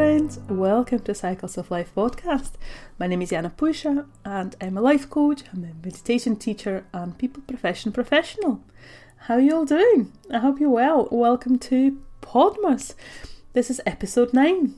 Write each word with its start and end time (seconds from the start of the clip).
friends, 0.00 0.38
welcome 0.48 0.98
to 0.98 1.14
Cycles 1.14 1.58
of 1.58 1.70
Life 1.70 1.94
podcast. 1.94 2.52
My 2.98 3.06
name 3.06 3.20
is 3.20 3.28
Jana 3.28 3.52
Pusha 3.54 4.06
and 4.24 4.56
I'm 4.58 4.78
a 4.78 4.80
life 4.80 5.10
coach, 5.10 5.42
I'm 5.52 5.62
a 5.62 5.74
meditation 5.86 6.36
teacher 6.36 6.86
and 6.94 7.18
people 7.18 7.42
profession 7.46 7.92
professional. 7.92 8.62
How 9.18 9.34
are 9.34 9.40
you 9.40 9.54
all 9.54 9.66
doing? 9.66 10.10
I 10.32 10.38
hope 10.38 10.58
you're 10.58 10.70
well. 10.70 11.06
Welcome 11.10 11.58
to 11.58 12.00
Podmas. 12.22 12.94
This 13.52 13.68
is 13.68 13.82
episode 13.84 14.32
9. 14.32 14.74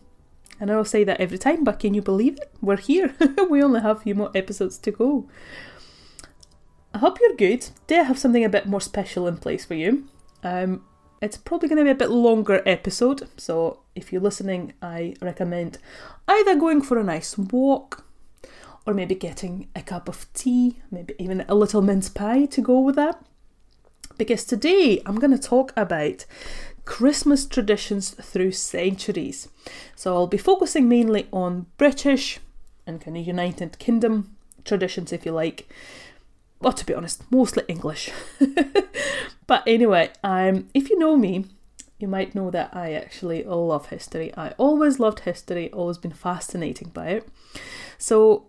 And 0.59 0.73
I'll 0.73 0.85
say 0.85 1.05
that 1.05 1.21
every 1.21 1.39
time, 1.39 1.63
but 1.63 1.79
can 1.79 1.95
you 1.95 2.03
believe 2.03 2.39
it? 2.39 2.53
We're 2.61 2.77
here. 2.77 3.15
we 3.49 3.63
only 3.63 3.81
have 3.81 3.99
a 3.99 4.01
few 4.01 4.17
more 4.17 4.33
episodes 4.35 4.77
to 4.79 4.91
go. 4.91 5.29
I 6.93 6.99
hope 6.99 7.21
you're 7.21 7.37
good. 7.37 7.69
Do 7.87 7.95
I 7.95 8.03
have 8.03 8.19
something 8.19 8.45
a 8.45 8.49
bit 8.49 8.67
more 8.67 8.81
special 8.81 9.29
in 9.29 9.37
place 9.37 9.65
for 9.65 9.75
you? 9.75 10.09
Um, 10.43 10.85
it's 11.23 11.37
probably 11.37 11.69
going 11.69 11.79
to 11.79 11.85
be 11.85 11.91
a 11.91 11.95
bit 11.95 12.11
longer 12.11 12.63
episode, 12.67 13.29
so 13.37 13.79
if 13.95 14.13
you're 14.13 14.21
listening, 14.21 14.73
I 14.83 15.15
recommend 15.23 15.79
either 16.27 16.57
going 16.57 16.83
for 16.83 16.99
a 16.99 17.05
nice 17.05 17.39
walk 17.39 18.05
or 18.85 18.93
maybe 18.93 19.15
getting 19.15 19.69
a 19.77 19.83
cup 19.83 20.09
of 20.09 20.31
tea, 20.35 20.81
maybe 20.91 21.15
even 21.21 21.45
a 21.49 21.55
little 21.55 21.81
mince 21.81 22.09
pie 22.09 22.47
to 22.47 22.61
go 22.61 22.81
with 22.81 22.97
that. 22.97 23.25
Because 24.19 24.45
today 24.45 25.01
I'm 25.07 25.21
going 25.21 25.31
to 25.31 25.39
talk 25.39 25.73
about 25.77 26.25
Christmas 26.85 27.47
traditions 27.47 28.11
through 28.11 28.53
centuries. 28.53 29.49
So 29.95 30.15
I'll 30.15 30.27
be 30.27 30.39
focusing 30.39 30.89
mainly 30.89 31.29
on 31.33 31.67
British 31.79 32.41
and 32.85 33.01
kind 33.01 33.17
of 33.17 33.25
United 33.25 33.79
Kingdom 33.79 34.37
traditions, 34.65 35.13
if 35.13 35.25
you 35.25 35.31
like, 35.31 35.69
well, 36.63 36.73
to 36.73 36.87
be 36.87 36.95
honest, 36.95 37.25
mostly 37.31 37.65
English. 37.69 38.11
but 39.47 39.63
anyway, 39.67 40.11
um, 40.23 40.69
if 40.75 40.89
you 40.91 40.99
know 40.99 41.17
me, 41.17 41.47
you 41.99 42.09
might 42.09 42.35
know 42.35 42.51
that 42.51 42.71
I 42.75 42.93
actually 42.95 43.45
love 43.45 43.87
history. 43.87 44.33
I 44.37 44.51
always 44.59 44.99
loved 44.99 45.21
history, 45.21 45.71
always 45.73 45.99
been 45.99 46.13
fascinated 46.13 46.93
by 46.93 47.09
it. 47.09 47.29
So 47.99 48.49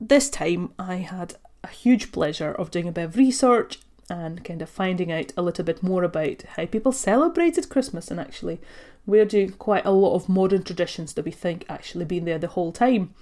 this 0.00 0.28
time 0.28 0.72
I 0.78 0.96
had 0.96 1.34
a 1.64 1.68
huge 1.68 2.12
pleasure 2.12 2.52
of 2.52 2.70
doing 2.70 2.88
a 2.88 2.92
bit 2.92 3.04
of 3.04 3.16
research 3.16 3.78
and 4.08 4.44
kind 4.44 4.62
of 4.62 4.68
finding 4.68 5.10
out 5.10 5.32
a 5.36 5.42
little 5.42 5.64
bit 5.64 5.82
more 5.82 6.04
about 6.04 6.42
how 6.56 6.66
people 6.66 6.92
celebrated 6.92 7.68
Christmas 7.68 8.10
and 8.10 8.20
actually 8.20 8.60
we're 9.04 9.24
doing 9.24 9.50
quite 9.50 9.84
a 9.84 9.90
lot 9.90 10.14
of 10.14 10.28
modern 10.28 10.62
traditions 10.62 11.14
that 11.14 11.24
we 11.24 11.30
think 11.30 11.64
actually 11.68 12.04
been 12.04 12.24
there 12.24 12.38
the 12.38 12.48
whole 12.48 12.72
time. 12.72 13.14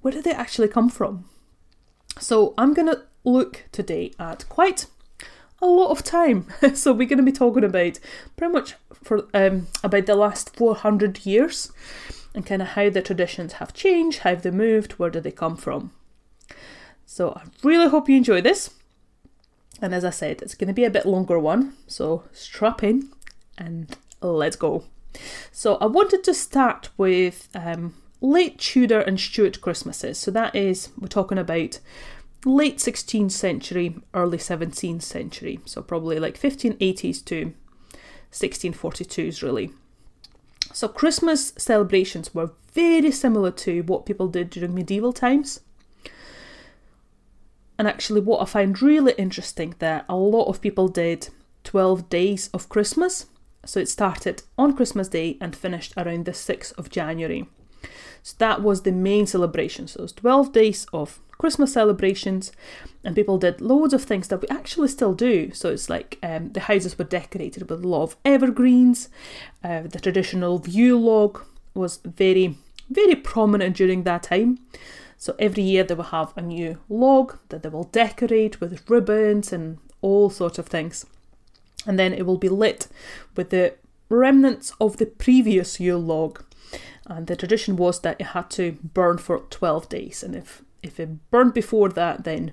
Where 0.00 0.12
did 0.12 0.24
they 0.24 0.32
actually 0.32 0.68
come 0.68 0.88
from? 0.88 1.26
So 2.22 2.54
I'm 2.56 2.72
going 2.72 2.86
to 2.86 3.02
look 3.24 3.64
today 3.72 4.12
at 4.16 4.48
quite 4.48 4.86
a 5.60 5.66
lot 5.66 5.90
of 5.90 6.04
time. 6.04 6.46
so 6.74 6.92
we're 6.92 7.08
going 7.08 7.18
to 7.18 7.24
be 7.24 7.32
talking 7.32 7.64
about 7.64 7.98
pretty 8.36 8.52
much 8.52 8.74
for 9.02 9.26
um, 9.34 9.66
about 9.82 10.06
the 10.06 10.14
last 10.14 10.54
400 10.54 11.26
years 11.26 11.72
and 12.32 12.46
kind 12.46 12.62
of 12.62 12.68
how 12.68 12.90
the 12.90 13.02
traditions 13.02 13.54
have 13.54 13.74
changed, 13.74 14.20
how 14.20 14.36
they 14.36 14.52
moved, 14.52 14.92
where 14.92 15.10
do 15.10 15.18
they 15.20 15.32
come 15.32 15.56
from. 15.56 15.90
So 17.06 17.32
I 17.32 17.42
really 17.64 17.88
hope 17.88 18.08
you 18.08 18.16
enjoy 18.16 18.40
this. 18.40 18.70
And 19.80 19.92
as 19.92 20.04
I 20.04 20.10
said, 20.10 20.42
it's 20.42 20.54
going 20.54 20.68
to 20.68 20.74
be 20.74 20.84
a 20.84 20.90
bit 20.90 21.04
longer 21.04 21.40
one, 21.40 21.74
so 21.88 22.22
strap 22.32 22.84
in 22.84 23.10
and 23.58 23.96
let's 24.20 24.54
go. 24.54 24.84
So 25.50 25.74
I 25.76 25.86
wanted 25.86 26.22
to 26.22 26.34
start 26.34 26.88
with 26.96 27.48
um, 27.52 27.94
late 28.22 28.58
Tudor 28.58 29.00
and 29.00 29.20
Stuart 29.20 29.60
Christmases. 29.60 30.18
So 30.18 30.30
that 30.30 30.54
is, 30.54 30.90
we're 30.98 31.08
talking 31.08 31.38
about 31.38 31.80
late 32.44 32.78
16th 32.78 33.32
century, 33.32 33.96
early 34.14 34.38
17th 34.38 35.02
century. 35.02 35.60
So 35.64 35.82
probably 35.82 36.18
like 36.18 36.40
1580s 36.40 37.24
to 37.26 37.54
1642s, 38.32 39.42
really. 39.42 39.70
So 40.72 40.88
Christmas 40.88 41.52
celebrations 41.56 42.34
were 42.34 42.52
very 42.72 43.10
similar 43.10 43.50
to 43.50 43.82
what 43.82 44.06
people 44.06 44.28
did 44.28 44.50
during 44.50 44.74
medieval 44.74 45.12
times. 45.12 45.60
And 47.78 47.88
actually, 47.88 48.20
what 48.20 48.40
I 48.40 48.44
find 48.44 48.80
really 48.80 49.12
interesting 49.18 49.74
that 49.78 50.04
a 50.08 50.16
lot 50.16 50.46
of 50.46 50.60
people 50.60 50.88
did 50.88 51.28
12 51.64 52.08
days 52.08 52.48
of 52.54 52.68
Christmas. 52.68 53.26
So 53.64 53.80
it 53.80 53.88
started 53.88 54.42
on 54.58 54.76
Christmas 54.76 55.08
Day 55.08 55.36
and 55.40 55.54
finished 55.54 55.92
around 55.96 56.24
the 56.24 56.32
6th 56.32 56.76
of 56.78 56.90
January. 56.90 57.48
So 58.22 58.34
that 58.38 58.62
was 58.62 58.82
the 58.82 58.92
main 58.92 59.26
celebration. 59.26 59.88
So 59.88 60.00
it 60.00 60.02
was 60.02 60.12
12 60.12 60.52
days 60.52 60.86
of 60.92 61.20
Christmas 61.42 61.72
celebrations, 61.72 62.52
and 63.02 63.16
people 63.16 63.36
did 63.36 63.60
loads 63.60 63.92
of 63.92 64.04
things 64.04 64.28
that 64.28 64.40
we 64.40 64.46
actually 64.46 64.86
still 64.86 65.12
do. 65.12 65.50
So 65.52 65.70
it's 65.70 65.90
like 65.90 66.16
um, 66.22 66.52
the 66.52 66.60
houses 66.60 66.96
were 66.96 67.04
decorated 67.04 67.68
with 67.68 67.82
a 67.82 67.88
lot 67.88 68.04
of 68.04 68.16
evergreens. 68.24 69.08
Uh, 69.64 69.80
the 69.80 69.98
traditional 69.98 70.62
Yule 70.68 71.00
log 71.00 71.42
was 71.74 71.96
very, 72.04 72.58
very 72.88 73.16
prominent 73.16 73.76
during 73.76 74.04
that 74.04 74.22
time. 74.22 74.60
So 75.18 75.34
every 75.40 75.64
year 75.64 75.82
they 75.82 75.94
will 75.94 76.14
have 76.14 76.32
a 76.36 76.42
new 76.42 76.78
log 76.88 77.36
that 77.48 77.64
they 77.64 77.70
will 77.70 77.90
decorate 77.90 78.60
with 78.60 78.88
ribbons 78.88 79.52
and 79.52 79.78
all 80.00 80.30
sorts 80.30 80.60
of 80.60 80.68
things. 80.68 81.06
And 81.88 81.98
then 81.98 82.12
it 82.12 82.24
will 82.24 82.38
be 82.38 82.50
lit 82.50 82.86
with 83.34 83.50
the 83.50 83.74
remnants 84.08 84.74
of 84.80 84.98
the 84.98 85.06
previous 85.06 85.80
Yule 85.80 85.98
log. 85.98 86.44
And 87.04 87.26
the 87.26 87.34
tradition 87.34 87.74
was 87.74 87.98
that 88.02 88.20
it 88.20 88.28
had 88.28 88.48
to 88.50 88.78
burn 88.94 89.18
for 89.18 89.40
12 89.40 89.88
days. 89.88 90.22
And 90.22 90.36
if, 90.36 90.62
if 90.82 90.98
it 90.98 91.30
burned 91.30 91.54
before 91.54 91.88
that, 91.90 92.24
then 92.24 92.52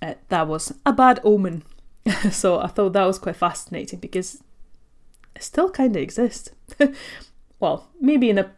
uh, 0.00 0.14
that 0.28 0.46
was 0.46 0.72
a 0.86 0.92
bad 0.92 1.20
omen. 1.24 1.64
so 2.30 2.60
I 2.60 2.68
thought 2.68 2.92
that 2.92 3.06
was 3.06 3.18
quite 3.18 3.36
fascinating 3.36 3.98
because 3.98 4.42
it 5.36 5.42
still 5.42 5.70
kind 5.70 5.94
of 5.96 6.02
exists. 6.02 6.50
well, 7.60 7.88
maybe 8.00 8.30
in 8.30 8.38
a 8.38 8.50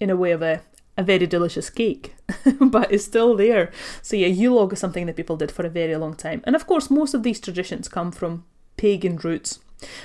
in 0.00 0.10
a 0.10 0.16
way 0.16 0.30
of 0.30 0.42
a, 0.42 0.60
a 0.96 1.02
very 1.02 1.26
delicious 1.26 1.70
cake, 1.70 2.14
but 2.60 2.92
it's 2.92 3.04
still 3.04 3.34
there. 3.36 3.70
So 4.02 4.16
yeah, 4.16 4.28
Yule 4.28 4.56
log 4.56 4.72
is 4.72 4.78
something 4.78 5.06
that 5.06 5.16
people 5.16 5.36
did 5.36 5.50
for 5.50 5.66
a 5.66 5.70
very 5.70 5.96
long 5.96 6.14
time. 6.14 6.42
And 6.44 6.54
of 6.54 6.66
course, 6.66 6.90
most 6.90 7.14
of 7.14 7.22
these 7.22 7.40
traditions 7.40 7.88
come 7.88 8.12
from 8.12 8.44
pagan 8.76 9.16
roots. 9.16 9.58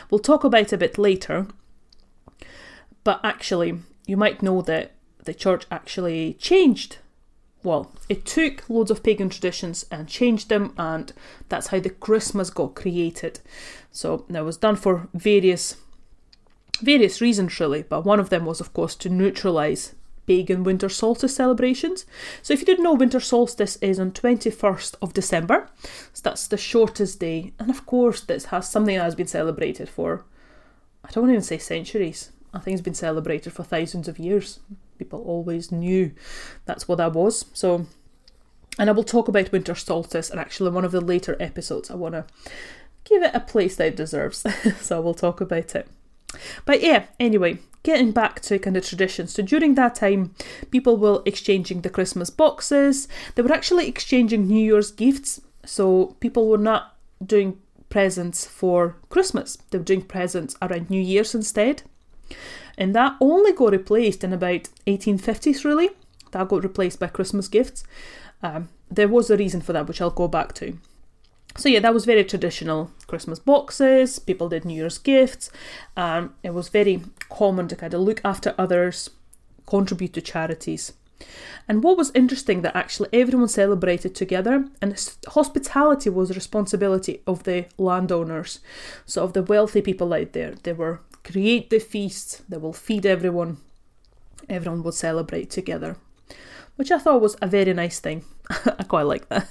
We'll 0.09 0.19
talk 0.19 0.43
about 0.43 0.73
a 0.73 0.77
bit 0.77 0.97
later. 0.97 1.47
But 3.03 3.19
actually, 3.23 3.79
you 4.07 4.17
might 4.17 4.41
know 4.41 4.61
that 4.61 4.93
the 5.23 5.33
church 5.33 5.65
actually 5.69 6.35
changed. 6.35 6.97
Well, 7.63 7.91
it 8.09 8.25
took 8.25 8.69
loads 8.69 8.91
of 8.91 9.03
pagan 9.03 9.29
traditions 9.29 9.85
and 9.89 10.07
changed 10.07 10.49
them, 10.49 10.73
and 10.77 11.13
that's 11.49 11.67
how 11.67 11.79
the 11.79 11.89
Christmas 11.89 12.49
got 12.49 12.75
created. 12.75 13.39
So 13.91 14.25
that 14.29 14.43
was 14.43 14.57
done 14.57 14.75
for 14.75 15.07
various 15.13 15.77
various 16.81 17.21
reasons 17.21 17.59
really, 17.59 17.83
but 17.83 18.03
one 18.03 18.19
of 18.19 18.29
them 18.29 18.45
was 18.45 18.59
of 18.59 18.73
course 18.73 18.95
to 18.95 19.09
neutralize 19.09 19.93
pagan 20.25 20.63
winter 20.63 20.89
solstice 20.89 21.35
celebrations. 21.35 22.05
So 22.41 22.53
if 22.53 22.59
you 22.59 22.65
didn't 22.65 22.83
know 22.83 22.93
winter 22.93 23.19
solstice 23.19 23.77
is 23.77 23.99
on 23.99 24.11
21st 24.11 24.95
of 25.01 25.13
December. 25.13 25.69
So 26.13 26.21
that's 26.23 26.47
the 26.47 26.57
shortest 26.57 27.19
day. 27.19 27.53
And 27.59 27.69
of 27.69 27.85
course 27.85 28.21
this 28.21 28.45
has 28.45 28.69
something 28.69 28.95
that 28.97 29.03
has 29.03 29.15
been 29.15 29.27
celebrated 29.27 29.87
for 29.87 30.25
I 31.05 31.11
don't 31.11 31.29
even 31.29 31.41
say 31.41 31.57
centuries. 31.57 32.31
I 32.53 32.59
think 32.59 32.75
it's 32.75 32.83
been 32.83 32.93
celebrated 32.93 33.51
for 33.51 33.63
thousands 33.63 34.07
of 34.07 34.19
years. 34.19 34.59
People 34.97 35.21
always 35.21 35.71
knew 35.71 36.11
that's 36.65 36.87
what 36.87 36.97
that 36.97 37.13
was. 37.13 37.45
So, 37.53 37.85
and 38.77 38.89
I 38.89 38.93
will 38.93 39.03
talk 39.03 39.27
about 39.27 39.51
winter 39.51 39.75
solstice, 39.75 40.29
and 40.29 40.39
actually, 40.39 40.71
one 40.71 40.85
of 40.85 40.91
the 40.91 41.01
later 41.01 41.37
episodes, 41.39 41.91
I 41.91 41.95
want 41.95 42.15
to 42.15 42.25
give 43.03 43.21
it 43.21 43.35
a 43.35 43.39
place 43.39 43.75
that 43.75 43.87
it 43.87 43.95
deserves. 43.95 44.45
so, 44.81 44.97
I 44.97 44.99
will 44.99 45.13
talk 45.13 45.41
about 45.41 45.75
it. 45.75 45.87
But 46.65 46.81
yeah, 46.81 47.05
anyway, 47.19 47.59
getting 47.83 48.11
back 48.11 48.39
to 48.41 48.57
kind 48.57 48.77
of 48.77 48.85
traditions. 48.85 49.33
So 49.33 49.43
during 49.43 49.75
that 49.75 49.95
time, 49.95 50.33
people 50.71 50.97
were 50.97 51.21
exchanging 51.25 51.81
the 51.81 51.89
Christmas 51.89 52.29
boxes. 52.29 53.07
They 53.35 53.41
were 53.41 53.53
actually 53.53 53.87
exchanging 53.87 54.47
New 54.47 54.63
Year's 54.63 54.91
gifts. 54.91 55.41
So 55.65 56.15
people 56.19 56.47
were 56.47 56.57
not 56.57 56.95
doing 57.23 57.59
presents 57.89 58.47
for 58.47 58.95
Christmas. 59.09 59.57
They 59.69 59.77
were 59.77 59.83
doing 59.83 60.01
presents 60.01 60.55
around 60.61 60.89
New 60.89 61.01
Year's 61.01 61.35
instead. 61.35 61.83
And 62.77 62.95
that 62.95 63.15
only 63.21 63.53
got 63.53 63.71
replaced 63.71 64.23
in 64.23 64.33
about 64.33 64.69
1850s, 64.87 65.63
really. 65.63 65.91
That 66.31 66.47
got 66.47 66.63
replaced 66.63 66.99
by 66.99 67.07
Christmas 67.07 67.47
gifts. 67.47 67.83
Um, 68.41 68.69
there 68.89 69.07
was 69.07 69.29
a 69.29 69.37
reason 69.37 69.61
for 69.61 69.73
that, 69.73 69.87
which 69.87 70.01
I'll 70.01 70.09
go 70.09 70.27
back 70.27 70.53
to. 70.55 70.77
So 71.55 71.69
yeah, 71.69 71.79
that 71.81 71.93
was 71.93 72.05
very 72.05 72.23
traditional 72.23 72.91
Christmas 73.05 73.37
boxes. 73.39 74.17
People 74.17 74.49
did 74.49 74.65
New 74.65 74.73
Year's 74.73 74.97
gifts. 74.97 75.51
Um, 75.95 76.33
it 76.41 76.53
was 76.53 76.69
very 76.69 77.01
common 77.29 77.67
to 77.67 77.75
kind 77.75 77.93
of 77.93 78.01
look 78.01 78.21
after 78.25 78.55
others, 78.57 79.11
contribute 79.67 80.13
to 80.13 80.21
charities. 80.21 80.93
And 81.67 81.83
what 81.83 81.97
was 81.97 82.11
interesting 82.13 82.61
that 82.61 82.75
actually 82.75 83.09
everyone 83.13 83.47
celebrated 83.47 84.15
together, 84.15 84.65
and 84.81 85.15
hospitality 85.27 86.09
was 86.09 86.29
the 86.29 86.35
responsibility 86.35 87.21
of 87.25 87.43
the 87.43 87.65
landowners, 87.77 88.59
so 89.05 89.23
of 89.23 89.33
the 89.33 89.43
wealthy 89.43 89.81
people 89.81 90.13
out 90.13 90.33
there. 90.33 90.55
They 90.63 90.73
were 90.73 91.01
create 91.23 91.69
the 91.69 91.79
feast 91.79 92.41
that 92.49 92.61
will 92.61 92.73
feed 92.73 93.05
everyone. 93.05 93.57
Everyone 94.49 94.83
will 94.83 94.91
celebrate 94.91 95.49
together. 95.49 95.97
which 96.75 96.91
I 96.91 96.97
thought 96.97 97.21
was 97.21 97.35
a 97.41 97.47
very 97.47 97.73
nice 97.73 97.99
thing. 97.99 98.23
I 98.49 98.83
quite 98.83 99.03
like 99.03 99.29
that. 99.29 99.47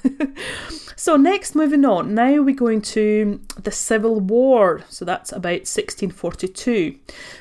so, 0.96 1.16
next, 1.16 1.54
moving 1.54 1.84
on, 1.84 2.14
now 2.14 2.42
we're 2.42 2.54
going 2.54 2.82
to 2.82 3.40
the 3.62 3.70
Civil 3.70 4.18
War. 4.20 4.82
So, 4.88 5.04
that's 5.04 5.30
about 5.30 5.66
1642. 5.68 6.98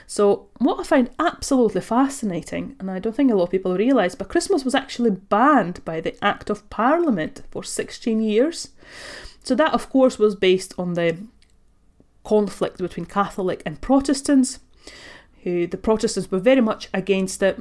So, 0.07 0.47
what 0.59 0.79
I 0.79 0.83
find 0.83 1.09
absolutely 1.19 1.81
fascinating, 1.81 2.75
and 2.79 2.91
I 2.91 2.99
don't 2.99 3.15
think 3.15 3.31
a 3.31 3.35
lot 3.35 3.45
of 3.45 3.49
people 3.51 3.75
realise, 3.75 4.15
but 4.15 4.29
Christmas 4.29 4.63
was 4.63 4.75
actually 4.75 5.11
banned 5.11 5.83
by 5.83 5.99
the 5.99 6.15
Act 6.23 6.49
of 6.49 6.69
Parliament 6.69 7.41
for 7.49 7.63
16 7.63 8.21
years. 8.21 8.69
So, 9.43 9.55
that 9.55 9.73
of 9.73 9.89
course 9.89 10.19
was 10.19 10.35
based 10.35 10.75
on 10.77 10.93
the 10.93 11.17
conflict 12.23 12.77
between 12.77 13.05
Catholic 13.05 13.61
and 13.65 13.81
Protestants, 13.81 14.59
who 15.43 15.67
the 15.67 15.77
Protestants 15.77 16.29
were 16.31 16.39
very 16.39 16.61
much 16.61 16.89
against 16.93 17.41
it 17.41 17.59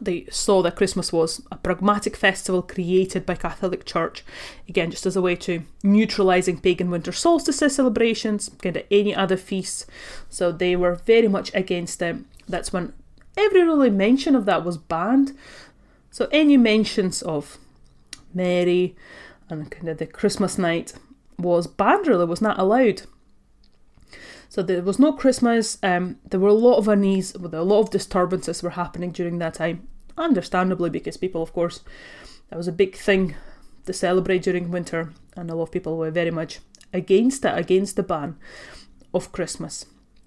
they 0.00 0.26
saw 0.30 0.62
that 0.62 0.76
Christmas 0.76 1.12
was 1.12 1.42
a 1.52 1.56
pragmatic 1.56 2.16
festival 2.16 2.62
created 2.62 3.24
by 3.24 3.34
Catholic 3.34 3.84
Church, 3.84 4.24
again, 4.68 4.90
just 4.90 5.06
as 5.06 5.16
a 5.16 5.22
way 5.22 5.36
to 5.36 5.62
neutralising 5.82 6.58
pagan 6.58 6.90
winter 6.90 7.12
solstice 7.12 7.58
celebrations, 7.58 8.50
kind 8.60 8.76
of 8.76 8.84
any 8.90 9.14
other 9.14 9.36
feasts. 9.36 9.86
So 10.28 10.50
they 10.50 10.74
were 10.74 10.96
very 10.96 11.28
much 11.28 11.54
against 11.54 12.02
it. 12.02 12.16
That's 12.48 12.72
when 12.72 12.92
every 13.36 13.62
really 13.62 13.90
mention 13.90 14.34
of 14.34 14.46
that 14.46 14.64
was 14.64 14.78
banned. 14.78 15.36
So 16.10 16.28
any 16.32 16.56
mentions 16.56 17.22
of 17.22 17.58
Mary 18.32 18.96
and 19.48 19.70
kind 19.70 19.88
of 19.88 19.98
the 19.98 20.06
Christmas 20.06 20.58
night 20.58 20.92
was 21.38 21.66
banned, 21.66 22.06
really, 22.06 22.24
was 22.24 22.42
not 22.42 22.58
allowed. 22.58 23.02
So 24.54 24.62
there 24.62 24.82
was 24.82 25.00
no 25.00 25.12
Christmas. 25.12 25.78
Um, 25.82 26.20
there 26.30 26.38
were 26.38 26.50
a 26.50 26.52
lot 26.52 26.76
of 26.76 26.86
unease, 26.86 27.34
a 27.34 27.38
lot 27.40 27.80
of 27.80 27.90
disturbances 27.90 28.62
were 28.62 28.70
happening 28.70 29.10
during 29.10 29.38
that 29.38 29.54
time. 29.54 29.88
Understandably, 30.16 30.90
because 30.90 31.16
people, 31.16 31.42
of 31.42 31.52
course, 31.52 31.80
that 32.50 32.56
was 32.56 32.68
a 32.68 32.72
big 32.72 32.94
thing 32.94 33.34
to 33.86 33.92
celebrate 33.92 34.44
during 34.44 34.70
winter, 34.70 35.12
and 35.36 35.50
a 35.50 35.56
lot 35.56 35.64
of 35.64 35.72
people 35.72 35.96
were 35.96 36.12
very 36.12 36.30
much 36.30 36.60
against 36.92 37.44
it, 37.44 37.58
against 37.58 37.96
the 37.96 38.04
ban 38.04 38.36
of 39.12 39.32
Christmas. 39.32 39.86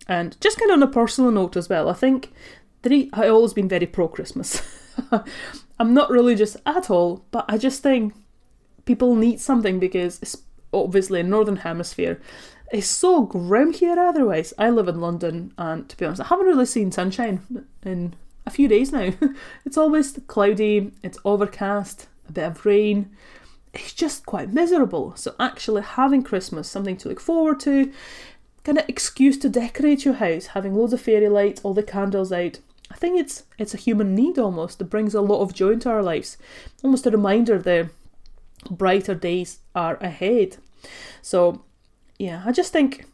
And 0.10 0.36
just 0.42 0.60
kind 0.60 0.72
of 0.72 0.76
on 0.76 0.84
a 0.84 0.92
personal 0.92 1.32
note 1.32 1.56
as 1.56 1.70
well, 1.70 1.88
I 1.88 1.94
think 1.94 2.34
that 2.82 2.92
I've 3.14 3.32
always 3.32 3.54
been 3.54 3.70
very 3.70 3.86
pro 3.86 4.10
Christmas. 4.10 4.62
I'm 5.80 5.94
not 5.94 6.12
religious 6.12 6.58
at 6.66 6.90
all, 6.90 7.24
but 7.32 7.46
I 7.48 7.58
just 7.58 7.82
think 7.82 8.14
people 8.84 9.16
need 9.16 9.40
something 9.40 9.80
because 9.80 10.20
it's 10.22 10.36
obviously 10.74 11.22
in 11.22 11.30
Northern 11.30 11.56
Hemisphere 11.56 12.20
it's 12.72 12.88
so 12.88 13.24
grim 13.24 13.74
here 13.74 13.98
otherwise. 13.98 14.54
I 14.58 14.70
live 14.70 14.88
in 14.88 15.00
London 15.00 15.54
and 15.58 15.88
to 15.90 15.98
be 15.98 16.06
honest, 16.06 16.22
I 16.22 16.26
haven't 16.26 16.48
really 16.48 16.66
seen 16.66 16.92
sunshine 16.92 17.42
in 17.84 18.14
a 18.46 18.50
few 18.50 18.68
days 18.68 18.92
now. 18.92 19.14
it's 19.66 19.78
always 19.78 20.20
cloudy, 20.28 20.92
it's 21.04 21.20
overcast, 21.24 22.08
a 22.28 22.32
bit 22.32 22.44
of 22.44 22.66
rain. 22.66 23.16
It's 23.74 23.94
just 23.94 24.26
quite 24.26 24.52
miserable. 24.52 25.16
So 25.16 25.36
actually 25.40 25.84
having 25.84 26.24
Christmas, 26.24 26.70
something 26.70 26.98
to 26.98 27.10
look 27.10 27.20
forward 27.20 27.60
to, 27.62 27.92
kind 28.64 28.80
of 28.80 28.90
excuse 28.90 29.38
to 29.40 29.50
decorate 29.50 30.04
your 30.04 30.16
house, 30.16 30.48
having 30.48 30.76
loads 30.76 30.94
of 30.94 31.02
fairy 31.02 31.30
lights, 31.30 31.62
all 31.64 31.74
the 31.74 31.84
candles 31.84 32.32
out. 32.32 32.60
I 32.90 32.96
think 32.96 33.20
it's 33.20 33.44
it's 33.58 33.74
a 33.74 33.78
human 33.78 34.16
need 34.16 34.40
almost. 34.40 34.80
that 34.80 34.86
brings 34.86 35.14
a 35.14 35.22
lot 35.22 35.42
of 35.42 35.54
joy 35.54 35.72
into 35.72 35.90
our 35.90 36.02
lives. 36.02 36.38
Almost 36.84 37.06
a 37.06 37.12
reminder 37.12 37.58
the 37.60 37.90
brighter 38.70 39.16
days 39.16 39.60
are 39.76 39.96
ahead. 39.98 40.58
So 41.22 41.64
yeah, 42.18 42.44
I 42.46 42.52
just 42.52 42.74
think 42.74 43.06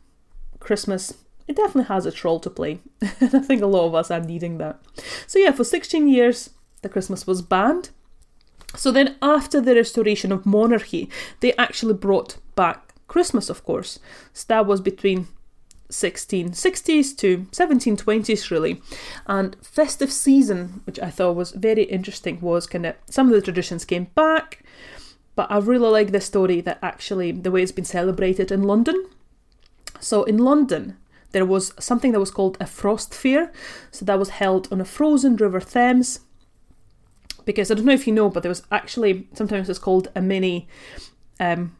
Christmas 0.60 1.14
it 1.48 1.58
definitely 1.58 1.94
has 1.94 2.06
its 2.06 2.24
role 2.24 2.40
to 2.40 2.50
play. 2.50 2.80
and 3.02 3.36
I 3.36 3.40
think 3.40 3.62
a 3.62 3.68
lot 3.68 3.86
of 3.86 3.96
us 3.96 4.10
are 4.10 4.22
needing 4.22 4.58
that. 4.60 4.80
So 5.28 5.40
yeah, 5.40 5.52
for 5.52 5.64
16 5.64 6.08
years 6.08 6.52
the 6.82 6.90
Christmas 6.90 7.28
was 7.28 7.42
banned. 7.42 7.90
So 8.76 8.92
then 8.92 9.18
after 9.22 9.62
the 9.62 9.76
restoration 9.76 10.32
of 10.32 10.46
monarchy, 10.46 11.10
they 11.42 11.54
actually 11.58 11.94
brought 11.94 12.38
back 12.56 12.94
Christmas, 13.08 13.50
of 13.50 13.64
course. 13.64 14.00
So 14.34 14.46
that 14.48 14.66
was 14.66 14.82
between 14.82 15.28
1660s 15.90 17.16
to 17.18 17.40
1720s 17.52 18.50
really 18.50 18.82
and 19.28 19.56
festive 19.62 20.12
season 20.12 20.82
which 20.86 21.00
i 21.00 21.10
thought 21.12 21.36
was 21.36 21.52
very 21.52 21.84
interesting 21.84 22.42
was 22.42 22.66
kind 22.66 22.88
of 22.88 22.96
some 23.06 23.28
of 23.28 23.34
the 23.34 23.42
traditions 23.42 23.86
came 23.86 24.06
back 24.16 24.64
but 25.36 25.52
I 25.52 25.58
really 25.58 25.90
like 25.90 26.12
this 26.12 26.26
story 26.26 26.62
that 26.62 26.80
actually 26.82 27.32
the 27.32 27.52
way 27.52 27.64
it's 27.64 27.72
been 27.72 27.86
celebrated 27.86 28.52
in 28.52 28.64
London. 28.64 29.06
So 30.00 30.24
in 30.24 30.38
London, 30.38 30.98
there 31.32 31.46
was 31.46 31.74
something 31.80 32.12
that 32.12 32.20
was 32.20 32.32
called 32.32 32.58
a 32.60 32.68
frost 32.68 33.14
fair. 33.14 33.52
So 33.92 34.06
that 34.06 34.20
was 34.20 34.30
held 34.30 34.72
on 34.72 34.80
a 34.80 34.86
frozen 34.86 35.36
river 35.36 35.60
Thames. 35.60 36.20
Because 37.46 37.70
I 37.70 37.74
don't 37.74 37.86
know 37.86 37.94
if 37.94 38.08
you 38.08 38.14
know, 38.14 38.30
but 38.30 38.44
there 38.44 38.50
was 38.50 38.64
actually 38.72 39.28
sometimes 39.34 39.70
it's 39.70 39.80
called 39.80 40.08
a 40.16 40.22
mini, 40.22 40.68
um, 41.40 41.76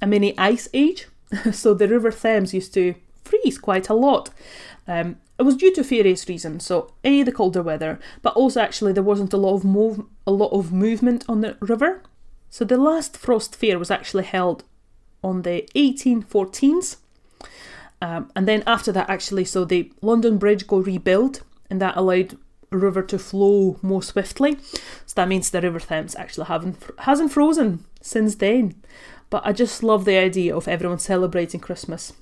a 0.00 0.06
mini 0.06 0.36
ice 0.38 0.68
age. 0.72 1.08
so 1.52 1.74
the 1.74 1.88
river 1.88 2.10
Thames 2.10 2.54
used 2.54 2.74
to 2.74 2.94
freeze 3.24 3.58
quite 3.58 3.88
a 3.88 3.94
lot. 3.94 4.30
Um, 4.86 5.16
it 5.38 5.42
was 5.42 5.56
due 5.56 5.72
to 5.74 5.82
various 5.82 6.28
reasons. 6.28 6.64
So 6.64 6.92
a 7.04 7.22
the 7.22 7.32
colder 7.32 7.62
weather, 7.62 7.98
but 8.22 8.34
also 8.34 8.60
actually 8.60 8.92
there 8.92 9.02
wasn't 9.02 9.32
a 9.32 9.36
lot 9.36 9.54
of 9.54 9.64
move, 9.64 10.04
a 10.26 10.32
lot 10.32 10.52
of 10.52 10.72
movement 10.72 11.24
on 11.28 11.40
the 11.40 11.56
river. 11.60 12.02
So 12.50 12.64
the 12.64 12.76
last 12.76 13.16
Frost 13.16 13.54
Fair 13.54 13.78
was 13.78 13.90
actually 13.90 14.24
held 14.24 14.64
on 15.22 15.42
the 15.42 15.68
1814s. 15.74 16.96
Um, 18.00 18.30
and 18.36 18.46
then 18.46 18.62
after 18.66 18.92
that, 18.92 19.10
actually, 19.10 19.44
so 19.44 19.64
the 19.64 19.92
London 20.00 20.38
Bridge 20.38 20.66
got 20.66 20.86
rebuilt, 20.86 21.42
and 21.68 21.80
that 21.80 21.96
allowed 21.96 22.38
river 22.70 23.02
to 23.02 23.18
flow 23.18 23.78
more 23.82 24.02
swiftly. 24.02 24.58
So 25.06 25.14
that 25.16 25.28
means 25.28 25.50
the 25.50 25.60
River 25.60 25.80
Thames 25.80 26.14
actually 26.16 26.46
haven't 26.46 26.82
hasn't 26.98 27.32
frozen 27.32 27.84
since 28.00 28.36
then. 28.36 28.74
But 29.30 29.46
I 29.46 29.52
just 29.52 29.82
love 29.82 30.04
the 30.04 30.16
idea 30.16 30.56
of 30.56 30.68
everyone 30.68 30.98
celebrating 30.98 31.60
Christmas 31.60 32.12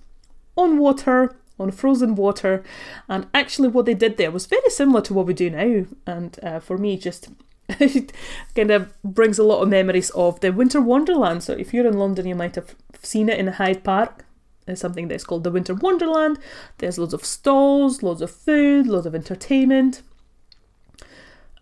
on 0.57 0.79
water, 0.79 1.37
on 1.59 1.71
frozen 1.71 2.15
water, 2.15 2.65
and 3.09 3.27
actually 3.35 3.69
what 3.69 3.87
they 3.87 3.95
did 3.95 4.17
there 4.17 4.31
was 4.31 4.47
very 4.47 4.71
similar 4.71 5.03
to 5.03 5.15
what 5.15 5.27
we 5.27 5.35
do 5.35 5.51
now. 5.51 5.87
And 6.07 6.39
uh, 6.43 6.61
for 6.61 6.79
me, 6.79 6.97
just 6.97 7.29
kind 8.55 8.71
of 8.71 8.93
brings 9.03 9.39
a 9.39 9.45
lot 9.45 9.63
of 9.63 9.69
memories 9.69 10.11
of 10.11 10.41
the 10.41 10.53
Winter 10.53 10.81
Wonderland. 10.81 11.43
So 11.43 11.53
if 11.53 11.75
you're 11.75 11.87
in 11.87 11.99
London, 11.99 12.27
you 12.27 12.35
might 12.35 12.55
have 12.55 12.75
seen 13.03 13.29
it 13.29 13.39
in 13.39 13.47
Hyde 13.49 13.83
Park. 13.83 14.25
It's 14.67 14.81
something 14.81 15.09
that's 15.09 15.25
called 15.25 15.45
the 15.45 15.51
Winter 15.51 15.75
Wonderland. 15.75 16.39
There's 16.79 16.99
loads 16.99 17.15
of 17.15 17.25
stalls, 17.25 18.03
loads 18.03 18.23
of 18.23 18.31
food, 18.31 18.87
loads 18.87 19.07
of 19.07 19.15
entertainment. 19.15 20.03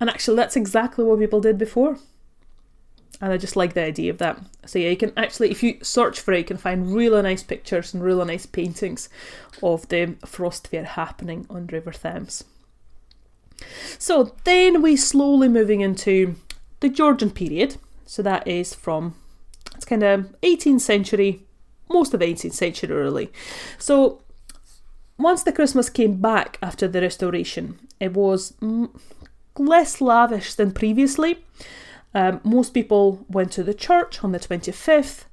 And 0.01 0.11
actually, 0.11 0.37
that's 0.37 0.57
exactly 0.57 1.05
what 1.05 1.19
people 1.19 1.41
did 1.41 1.59
before. 1.59 1.99
And 3.21 3.33
I 3.33 3.37
just 3.37 3.57
like 3.57 3.75
the 3.75 3.85
idea 3.85 4.11
of 4.11 4.19
that. 4.19 4.41
So 4.67 4.79
yeah, 4.79 4.91
you 4.91 4.97
can 4.97 5.13
actually, 5.17 5.51
if 5.51 5.63
you 5.63 5.79
search 5.83 6.21
for 6.21 6.33
it, 6.33 6.39
you 6.39 6.45
can 6.45 6.57
find 6.57 6.95
really 6.95 7.23
nice 7.23 7.43
pictures 7.43 7.95
and 7.95 8.03
really 8.03 8.25
nice 8.25 8.47
paintings 8.47 9.09
of 9.63 9.89
the 9.89 10.17
Frost 10.27 10.69
Fair 10.69 10.85
happening 10.85 11.47
on 11.49 11.67
River 11.69 11.93
Thames. 11.93 12.45
So 13.99 14.35
then 14.45 14.83
we 14.83 14.97
slowly 14.97 15.49
moving 15.49 15.81
into 15.81 16.37
the 16.81 16.89
Georgian 16.89 17.31
period. 17.31 17.77
So 18.07 18.23
that 18.23 18.47
is 18.47 18.75
from 18.75 19.15
it's 19.75 19.85
kind 19.85 20.03
of 20.03 20.35
18th 20.43 20.81
century, 20.81 21.43
most 21.89 22.15
of 22.15 22.21
18th 22.21 22.53
century 22.53 22.95
really. 22.95 23.31
So 23.79 24.23
once 25.19 25.43
the 25.43 25.53
Christmas 25.53 25.89
came 25.89 26.21
back 26.21 26.59
after 26.63 26.89
the 26.89 27.01
restoration, 27.01 27.79
it 28.01 28.15
was 28.15 28.55
less 29.59 30.01
lavish 30.01 30.55
than 30.55 30.73
previously. 30.73 31.45
Um, 32.15 32.41
most 32.45 32.75
people 32.75 33.25
went 33.29 33.53
to 33.53 33.65
the 33.65 33.75
church 33.75 34.23
on 34.23 34.33
the 34.33 34.39
25th, 34.39 35.25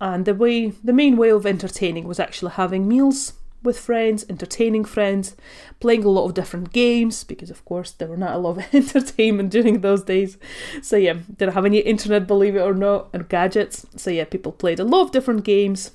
and 0.00 0.24
the 0.24 0.34
way 0.34 0.68
the 0.84 0.92
main 0.92 1.16
way 1.16 1.30
of 1.30 1.46
entertaining 1.46 2.06
was 2.06 2.20
actually 2.20 2.52
having 2.52 2.86
meals 2.86 3.32
with 3.62 3.78
friends, 3.78 4.24
entertaining 4.28 4.84
friends, 4.84 5.36
playing 5.80 6.04
a 6.04 6.08
lot 6.08 6.26
of 6.26 6.34
different 6.34 6.72
games 6.72 7.24
because, 7.24 7.50
of 7.50 7.64
course, 7.64 7.90
there 7.92 8.08
were 8.08 8.16
not 8.16 8.34
a 8.34 8.38
lot 8.38 8.58
of 8.58 8.64
entertainment 8.74 9.50
during 9.50 9.80
those 9.80 10.02
days. 10.02 10.38
So, 10.82 10.96
yeah, 10.96 11.14
didn't 11.36 11.54
have 11.54 11.64
any 11.64 11.78
internet, 11.78 12.26
believe 12.26 12.56
it 12.56 12.60
or 12.60 12.74
not, 12.74 13.08
or 13.12 13.22
gadgets. 13.24 13.86
So, 13.96 14.10
yeah, 14.10 14.24
people 14.24 14.52
played 14.52 14.80
a 14.80 14.84
lot 14.84 15.02
of 15.02 15.12
different 15.12 15.44
games. 15.44 15.92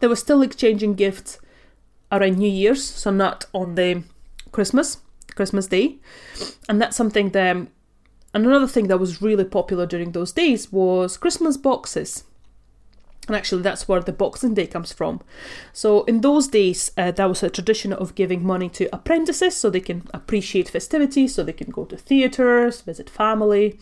They 0.00 0.06
were 0.06 0.16
still 0.16 0.42
exchanging 0.42 0.94
gifts 0.94 1.38
around 2.10 2.38
New 2.38 2.50
Year's, 2.50 2.82
so 2.82 3.10
not 3.10 3.46
on 3.52 3.74
the 3.74 4.02
Christmas, 4.52 4.98
Christmas 5.34 5.66
Day. 5.66 5.96
And 6.68 6.80
that's 6.80 6.96
something 6.96 7.30
that, 7.30 7.56
um, 7.56 7.68
and 8.34 8.46
another 8.46 8.66
thing 8.66 8.88
that 8.88 9.00
was 9.00 9.22
really 9.22 9.44
popular 9.44 9.86
during 9.86 10.12
those 10.12 10.32
days 10.32 10.72
was 10.72 11.16
Christmas 11.16 11.56
boxes. 11.56 12.24
And 13.28 13.36
actually, 13.36 13.62
that's 13.62 13.86
where 13.86 14.00
the 14.00 14.12
Boxing 14.12 14.54
Day 14.54 14.66
comes 14.66 14.90
from. 14.90 15.20
So, 15.72 16.02
in 16.04 16.22
those 16.22 16.48
days, 16.48 16.90
uh, 16.96 17.10
that 17.12 17.28
was 17.28 17.42
a 17.42 17.50
tradition 17.50 17.92
of 17.92 18.14
giving 18.14 18.44
money 18.44 18.70
to 18.70 18.88
apprentices 18.92 19.54
so 19.54 19.68
they 19.68 19.80
can 19.80 20.08
appreciate 20.14 20.70
festivities, 20.70 21.34
so 21.34 21.44
they 21.44 21.52
can 21.52 21.70
go 21.70 21.84
to 21.84 21.96
theatres, 21.98 22.80
visit 22.80 23.10
family, 23.10 23.78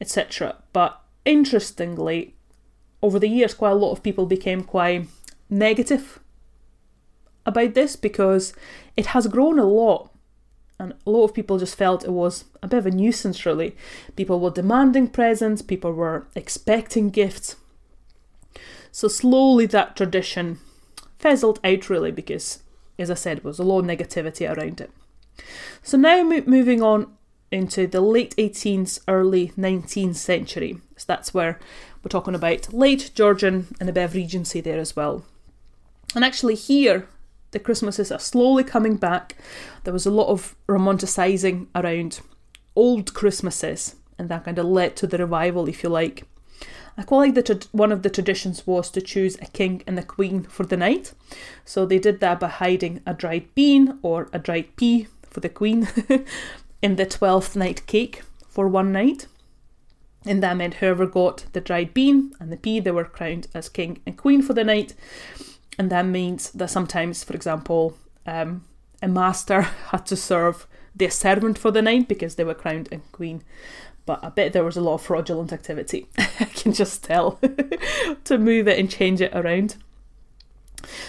etc. 0.00 0.56
But 0.72 1.00
interestingly, 1.24 2.34
over 3.02 3.20
the 3.20 3.28
years, 3.28 3.54
quite 3.54 3.70
a 3.70 3.76
lot 3.76 3.92
of 3.92 4.02
people 4.02 4.26
became 4.26 4.64
quite 4.64 5.06
negative 5.48 6.18
about 7.46 7.74
this 7.74 7.96
because 7.96 8.52
it 8.96 9.06
has 9.06 9.26
grown 9.26 9.58
a 9.58 9.64
lot. 9.64 10.08
and 10.78 10.94
a 11.06 11.10
lot 11.10 11.24
of 11.24 11.34
people 11.34 11.58
just 11.58 11.76
felt 11.76 12.02
it 12.04 12.10
was 12.10 12.46
a 12.60 12.66
bit 12.66 12.78
of 12.78 12.86
a 12.86 12.90
nuisance, 12.90 13.46
really. 13.46 13.76
People 14.16 14.40
were 14.40 14.50
demanding 14.50 15.06
presents, 15.06 15.62
people 15.62 15.92
were 15.92 16.26
expecting 16.34 17.10
gifts. 17.10 17.54
So 18.92 19.08
slowly 19.08 19.66
that 19.66 19.96
tradition 19.96 20.58
fizzled 21.18 21.58
out, 21.64 21.88
really, 21.88 22.12
because, 22.12 22.62
as 22.98 23.10
I 23.10 23.14
said, 23.14 23.38
there 23.38 23.48
was 23.48 23.58
a 23.58 23.64
lot 23.64 23.80
of 23.80 23.86
negativity 23.86 24.48
around 24.48 24.80
it. 24.80 24.90
So 25.82 25.96
now 25.96 26.22
mo- 26.22 26.44
moving 26.46 26.82
on 26.82 27.10
into 27.50 27.86
the 27.86 28.00
late 28.00 28.36
18th, 28.36 29.00
early 29.08 29.48
19th 29.58 30.16
century. 30.16 30.78
So 30.96 31.04
that's 31.06 31.34
where 31.34 31.58
we're 32.02 32.10
talking 32.10 32.34
about 32.34 32.72
late 32.72 33.10
Georgian 33.14 33.68
and 33.80 33.88
a 33.88 33.92
bit 33.92 34.04
of 34.04 34.14
Regency 34.14 34.60
there 34.60 34.78
as 34.78 34.94
well. 34.94 35.24
And 36.14 36.24
actually, 36.24 36.54
here 36.54 37.08
the 37.52 37.58
Christmases 37.58 38.12
are 38.12 38.18
slowly 38.18 38.64
coming 38.64 38.96
back. 38.96 39.36
There 39.84 39.92
was 39.92 40.06
a 40.06 40.10
lot 40.10 40.28
of 40.28 40.54
romanticising 40.68 41.68
around 41.74 42.20
old 42.76 43.14
Christmases, 43.14 43.96
and 44.18 44.28
that 44.28 44.44
kind 44.44 44.58
of 44.58 44.66
led 44.66 44.96
to 44.96 45.06
the 45.06 45.18
revival, 45.18 45.68
if 45.68 45.82
you 45.82 45.88
like. 45.88 46.24
I 46.96 47.02
quite 47.02 47.34
like 47.34 47.46
that 47.46 47.68
one 47.72 47.90
of 47.90 48.02
the 48.02 48.10
traditions 48.10 48.66
was 48.66 48.90
to 48.90 49.00
choose 49.00 49.36
a 49.36 49.46
king 49.46 49.82
and 49.86 49.98
a 49.98 50.02
queen 50.02 50.42
for 50.42 50.64
the 50.64 50.76
night. 50.76 51.12
So 51.64 51.86
they 51.86 51.98
did 51.98 52.20
that 52.20 52.40
by 52.40 52.48
hiding 52.48 53.00
a 53.06 53.14
dried 53.14 53.54
bean 53.54 53.98
or 54.02 54.28
a 54.32 54.38
dried 54.38 54.76
pea 54.76 55.08
for 55.22 55.40
the 55.40 55.48
queen 55.48 55.88
in 56.82 56.96
the 56.96 57.06
12th 57.06 57.56
night 57.56 57.86
cake 57.86 58.22
for 58.46 58.68
one 58.68 58.92
night. 58.92 59.26
And 60.26 60.42
that 60.42 60.56
meant 60.56 60.74
whoever 60.74 61.06
got 61.06 61.46
the 61.52 61.60
dried 61.60 61.94
bean 61.94 62.34
and 62.38 62.52
the 62.52 62.56
pea, 62.56 62.80
they 62.80 62.90
were 62.90 63.04
crowned 63.04 63.48
as 63.54 63.68
king 63.68 64.00
and 64.06 64.16
queen 64.16 64.42
for 64.42 64.52
the 64.52 64.64
night. 64.64 64.94
And 65.78 65.90
that 65.90 66.06
means 66.06 66.50
that 66.50 66.70
sometimes, 66.70 67.24
for 67.24 67.34
example, 67.34 67.96
um, 68.26 68.64
a 69.00 69.08
master 69.08 69.62
had 69.90 70.06
to 70.06 70.16
serve 70.16 70.66
their 70.94 71.10
servant 71.10 71.58
for 71.58 71.70
the 71.70 71.82
night 71.82 72.08
because 72.08 72.34
they 72.34 72.44
were 72.44 72.54
crowned 72.54 72.88
and 72.92 73.10
queen. 73.12 73.42
But 74.04 74.24
I 74.24 74.30
bet 74.30 74.52
there 74.52 74.64
was 74.64 74.76
a 74.76 74.80
lot 74.80 74.94
of 74.94 75.02
fraudulent 75.02 75.52
activity. 75.52 76.08
I 76.18 76.44
can 76.46 76.72
just 76.72 77.04
tell 77.04 77.38
to 78.24 78.38
move 78.38 78.66
it 78.66 78.78
and 78.78 78.90
change 78.90 79.20
it 79.20 79.34
around. 79.34 79.76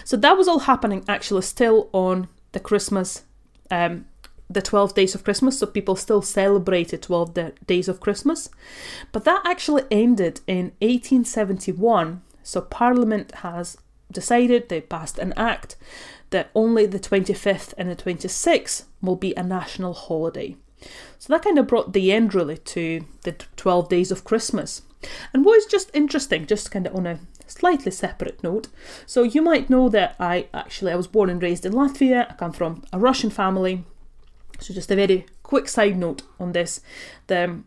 So 0.03 0.15
that 0.17 0.37
was 0.37 0.47
all 0.47 0.59
happening 0.59 1.03
actually 1.07 1.41
still 1.41 1.89
on 1.91 2.27
the 2.51 2.59
Christmas, 2.59 3.23
um, 3.71 4.05
the 4.49 4.61
12 4.61 4.93
days 4.93 5.15
of 5.15 5.23
Christmas. 5.23 5.57
So 5.57 5.65
people 5.65 5.95
still 5.95 6.21
celebrated 6.21 7.01
12 7.01 7.65
days 7.65 7.87
of 7.87 7.99
Christmas. 7.99 8.49
But 9.11 9.25
that 9.25 9.41
actually 9.45 9.83
ended 9.89 10.41
in 10.45 10.73
1871. 10.79 12.21
So 12.43 12.61
Parliament 12.61 13.33
has 13.35 13.77
decided, 14.11 14.69
they 14.69 14.81
passed 14.81 15.17
an 15.17 15.33
act 15.35 15.75
that 16.33 16.49
only 16.55 16.85
the 16.85 16.99
25th 16.99 17.73
and 17.77 17.89
the 17.89 17.95
26th 17.95 18.85
will 19.01 19.15
be 19.15 19.33
a 19.35 19.43
national 19.43 19.93
holiday. 19.93 20.57
So 21.19 21.31
that 21.31 21.43
kind 21.43 21.57
of 21.59 21.67
brought 21.67 21.93
the 21.93 22.11
end 22.11 22.33
really 22.33 22.57
to 22.57 23.05
the 23.21 23.33
12 23.55 23.87
days 23.87 24.11
of 24.11 24.25
Christmas. 24.25 24.81
And 25.31 25.45
what 25.45 25.57
is 25.57 25.65
just 25.67 25.91
interesting, 25.93 26.45
just 26.45 26.71
kind 26.71 26.87
of 26.87 26.95
on 26.95 27.05
a 27.05 27.19
slightly 27.45 27.91
separate 27.91 28.43
note, 28.43 28.67
so 29.05 29.21
you 29.23 29.41
might 29.41 29.69
know 29.69 29.89
that 29.89 30.15
I 30.19 30.47
actually 30.53 30.91
I 30.91 30.95
was 30.95 31.07
born 31.07 31.29
and 31.29 31.41
raised 31.41 31.65
in 31.65 31.73
Latvia. 31.73 32.29
I 32.31 32.33
come 32.33 32.51
from 32.51 32.83
a 32.91 32.99
Russian 32.99 33.29
family. 33.29 33.83
So 34.59 34.73
just 34.73 34.91
a 34.91 34.95
very 34.95 35.25
quick 35.43 35.67
side 35.67 35.97
note 35.97 36.23
on 36.39 36.53
this: 36.53 36.81
the 37.27 37.59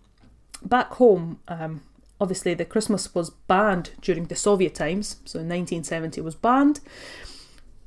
back 0.62 0.92
home, 0.94 1.40
um, 1.46 1.82
obviously 2.20 2.54
the 2.54 2.64
Christmas 2.64 3.14
was 3.14 3.30
banned 3.30 3.90
during 4.00 4.24
the 4.24 4.36
Soviet 4.36 4.74
times, 4.74 5.16
so 5.24 5.38
in 5.38 5.48
1970 5.48 6.20
was 6.22 6.34
banned, 6.34 6.80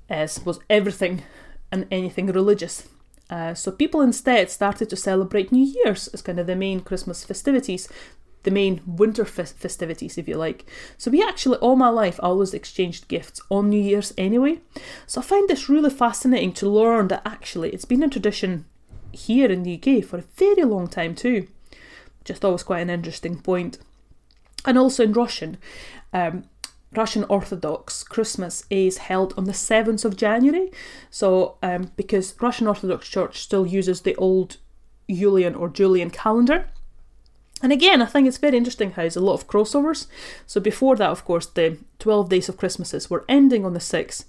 as 0.10 0.44
was 0.46 0.60
everything 0.70 1.24
and 1.72 1.86
anything 1.92 2.28
religious. 2.28 2.88
Uh, 3.30 3.54
so 3.54 3.72
people 3.72 4.02
instead 4.02 4.50
started 4.50 4.90
to 4.90 4.96
celebrate 4.96 5.52
New 5.52 5.66
Year's 5.66 6.08
as 6.10 6.22
kind 6.22 6.40
of 6.40 6.48
the 6.48 6.56
main 6.56 6.80
Christmas 6.80 7.24
festivities, 7.24 7.88
the 8.44 8.52
main 8.52 8.82
winter 8.86 9.26
festivities, 9.26 10.18
if 10.18 10.28
you 10.28 10.36
like. 10.36 10.66
So 10.98 11.12
we 11.12 11.22
actually, 11.22 11.58
all 11.58 11.76
my 11.76 11.90
life, 11.90 12.20
always 12.24 12.54
exchanged 12.54 13.08
gifts 13.08 13.40
on 13.52 13.70
New 13.70 13.82
Year's 13.82 14.14
anyway. 14.18 14.62
So 15.06 15.22
I 15.22 15.24
find 15.24 15.48
this 15.48 15.70
really 15.70 15.92
fascinating 15.92 16.54
to 16.54 16.70
learn 16.70 17.10
that 17.10 17.22
actually 17.26 17.70
it's 17.70 17.86
been 17.86 18.04
a 18.04 18.10
tradition 18.10 18.66
here 19.12 19.52
in 19.52 19.64
the 19.64 19.76
UK 19.76 20.04
for 20.04 20.18
a 20.18 20.26
very 20.36 20.64
long 20.64 20.88
time 20.88 21.14
too. 21.14 21.48
Just 22.24 22.44
always 22.44 22.64
quite 22.64 22.82
an 22.82 22.90
interesting 22.90 23.42
point 23.42 23.78
and 24.66 24.78
also 24.78 25.04
in 25.04 25.14
Russian. 25.14 25.58
Um, 26.14 26.46
Russian 26.96 27.24
Orthodox 27.26 28.04
Christmas 28.04 28.64
is 28.70 28.98
held 28.98 29.34
on 29.38 29.46
the 29.46 29.52
7th 29.52 30.06
of 30.06 30.16
January. 30.16 30.72
So, 31.10 31.58
um, 31.62 31.92
because 31.96 32.36
Russian 32.42 32.68
Orthodox 32.68 33.08
Church 33.08 33.40
still 33.40 33.66
uses 33.66 34.02
the 34.02 34.16
old 34.16 34.58
Julian 35.10 35.56
or 35.56 35.70
Julian 35.70 36.10
calendar. 36.10 36.68
And 37.62 37.72
again, 37.72 38.02
I 38.02 38.06
think 38.06 38.28
it's 38.28 38.38
very 38.38 38.58
interesting 38.58 38.92
how 38.92 39.04
there's 39.04 39.18
a 39.18 39.22
lot 39.22 39.34
of 39.34 39.48
crossovers. 39.48 40.08
So, 40.48 40.60
before 40.60 40.96
that, 40.96 41.10
of 41.10 41.26
course, 41.26 41.46
the 41.46 41.78
12 42.00 42.30
days 42.30 42.50
of 42.50 42.58
Christmases 42.58 43.10
were 43.10 43.26
ending 43.30 43.66
on 43.66 43.74
the 43.74 43.80
6th. 43.80 44.26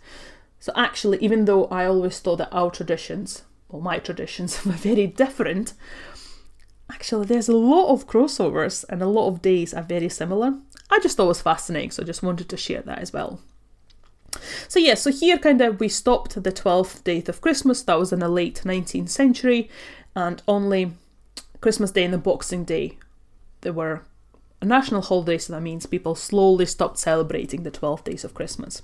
So, 0.59 0.73
actually, 0.76 1.19
even 1.21 1.47
though 1.47 1.64
I 1.67 1.87
always 1.87 2.19
thought 2.21 2.37
that 2.37 2.52
our 2.52 2.71
traditions, 2.71 3.45
well, 3.69 3.81
my 3.81 3.99
traditions, 4.07 4.64
were 4.67 4.73
very 4.73 5.07
different, 5.07 5.73
actually 6.90 7.26
there's 7.26 7.49
a 7.49 7.56
lot 7.56 7.92
of 7.92 8.06
crossovers 8.06 8.85
and 8.88 9.02
a 9.02 9.06
lot 9.06 9.28
of 9.28 9.42
days 9.42 9.73
are 9.75 9.82
very 9.82 10.09
similar. 10.09 10.54
I 10.90 10.99
just 11.00 11.16
thought 11.16 11.25
it 11.25 11.28
was 11.28 11.42
fascinating, 11.42 11.90
so 11.90 12.02
I 12.02 12.06
just 12.06 12.23
wanted 12.23 12.49
to 12.49 12.56
share 12.56 12.82
that 12.82 12.99
as 12.99 13.12
well. 13.12 13.40
So 14.68 14.78
yeah, 14.78 14.94
so 14.94 15.11
here 15.11 15.38
kind 15.38 15.61
of 15.61 15.80
we 15.80 15.88
stopped 15.88 16.40
the 16.42 16.52
12th 16.52 17.04
day 17.04 17.23
of 17.26 17.40
Christmas, 17.40 17.82
that 17.82 17.99
was 17.99 18.12
in 18.12 18.20
the 18.20 18.28
late 18.28 18.62
19th 18.64 19.09
century, 19.09 19.70
and 20.14 20.42
only 20.47 20.92
Christmas 21.61 21.90
Day 21.90 22.04
and 22.04 22.14
the 22.14 22.18
Boxing 22.18 22.64
Day 22.64 22.99
there 23.62 23.73
were 23.73 24.02
a 24.62 24.64
national 24.64 25.02
holiday, 25.02 25.38
so 25.38 25.52
that 25.52 25.61
means 25.61 25.87
people 25.87 26.14
slowly 26.14 26.66
stopped 26.66 26.99
celebrating 26.99 27.62
the 27.62 27.70
12 27.70 28.04
days 28.04 28.25
of 28.25 28.35
Christmas. 28.35 28.82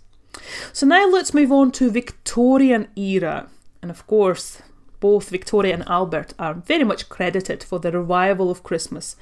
So 0.73 0.87
now 0.87 1.09
let's 1.09 1.35
move 1.35 1.53
on 1.53 1.73
to 1.73 1.91
Victorian 1.91 2.89
era. 2.97 3.49
And 3.83 3.91
of 3.91 4.07
course, 4.07 4.61
both 5.07 5.29
Victoria 5.29 5.73
and 5.73 5.89
Albert 5.89 6.35
are 6.37 6.55
very 6.73 6.83
much 6.83 7.09
credited 7.09 7.63
for 7.63 7.79
the 7.79 7.93
revival 7.93 8.51
of 8.51 8.65
Christmas. 8.65 9.15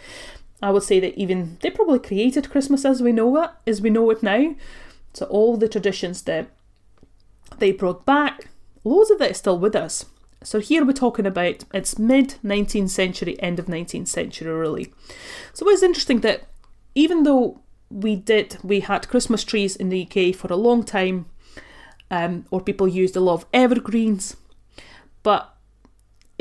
I 0.62 0.70
would 0.70 0.82
say 0.82 0.98
that 1.00 1.14
even 1.20 1.58
they 1.60 1.68
probably 1.68 1.98
created 1.98 2.48
Christmas 2.48 2.86
as 2.86 3.02
we 3.02 3.12
know 3.12 3.36
it, 3.42 3.50
as 3.66 3.82
we 3.82 3.90
know 3.90 4.08
it 4.08 4.22
now. 4.22 4.54
So 5.12 5.26
all 5.26 5.58
the 5.58 5.68
traditions 5.68 6.22
that 6.22 6.46
they 7.58 7.70
brought 7.70 8.06
back, 8.06 8.48
loads 8.82 9.10
of 9.10 9.20
it 9.20 9.32
is 9.32 9.36
still 9.36 9.58
with 9.58 9.76
us. 9.76 10.06
So 10.42 10.58
here 10.58 10.86
we're 10.86 10.94
talking 10.94 11.26
about 11.26 11.66
it's 11.74 11.98
mid 11.98 12.36
19th 12.42 12.88
century, 12.88 13.38
end 13.42 13.58
of 13.58 13.66
19th 13.66 14.08
century, 14.08 14.50
really. 14.50 14.90
So 15.52 15.68
it's 15.68 15.82
interesting 15.82 16.20
that 16.20 16.48
even 16.94 17.24
though 17.24 17.60
we 17.90 18.16
did, 18.16 18.56
we 18.62 18.80
had 18.80 19.10
Christmas 19.10 19.44
trees 19.44 19.76
in 19.76 19.90
the 19.90 20.08
UK 20.08 20.34
for 20.34 20.50
a 20.50 20.56
long 20.56 20.82
time, 20.82 21.26
um, 22.10 22.46
or 22.50 22.62
people 22.62 22.88
used 22.88 23.16
a 23.16 23.20
lot 23.20 23.34
of 23.34 23.46
evergreens, 23.52 24.36
but 25.22 25.53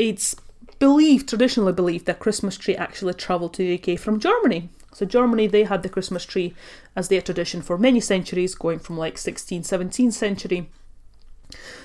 it's 0.03 0.36
believed, 0.79 1.29
traditionally 1.29 1.74
believed, 1.74 2.05
that 2.05 2.19
Christmas 2.19 2.57
tree 2.57 2.75
actually 2.75 3.13
travelled 3.13 3.53
to 3.53 3.63
the 3.63 3.93
UK 3.93 4.00
from 4.00 4.19
Germany. 4.19 4.69
So 4.93 5.05
Germany, 5.05 5.48
they 5.48 5.63
had 5.63 5.81
the 5.81 5.89
Christmas 5.89 6.25
tree 6.25 6.53
as 6.95 7.07
their 7.07 7.22
tradition 7.22 7.62
for 7.62 7.77
many 7.77 8.00
centuries, 8.00 8.53
going 8.53 8.79
from 8.79 8.98
like 8.98 9.15
16th, 9.15 9.62
17th 9.62 10.13
century. 10.13 10.69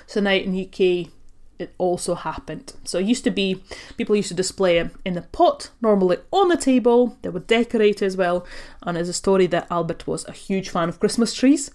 So 0.05 0.19
now 0.19 0.31
in 0.31 0.51
the 0.51 0.65
UK, 0.65 1.11
it 1.59 1.73
also 1.77 2.15
happened. 2.15 2.73
So 2.83 2.99
it 2.99 3.05
used 3.05 3.23
to 3.23 3.31
be, 3.31 3.63
people 3.97 4.15
used 4.15 4.29
to 4.29 4.33
display 4.33 4.77
it 4.77 4.91
in 5.05 5.17
a 5.17 5.21
pot, 5.21 5.71
normally 5.81 6.17
on 6.31 6.49
the 6.49 6.57
table. 6.57 7.17
They 7.21 7.29
would 7.29 7.47
decorate 7.47 8.01
as 8.01 8.15
well. 8.15 8.45
And 8.83 8.95
there's 8.95 9.09
a 9.09 9.13
story 9.13 9.47
that 9.47 9.67
Albert 9.69 10.07
was 10.07 10.25
a 10.27 10.31
huge 10.31 10.69
fan 10.69 10.89
of 10.89 10.99
Christmas 10.99 11.33
trees. 11.33 11.71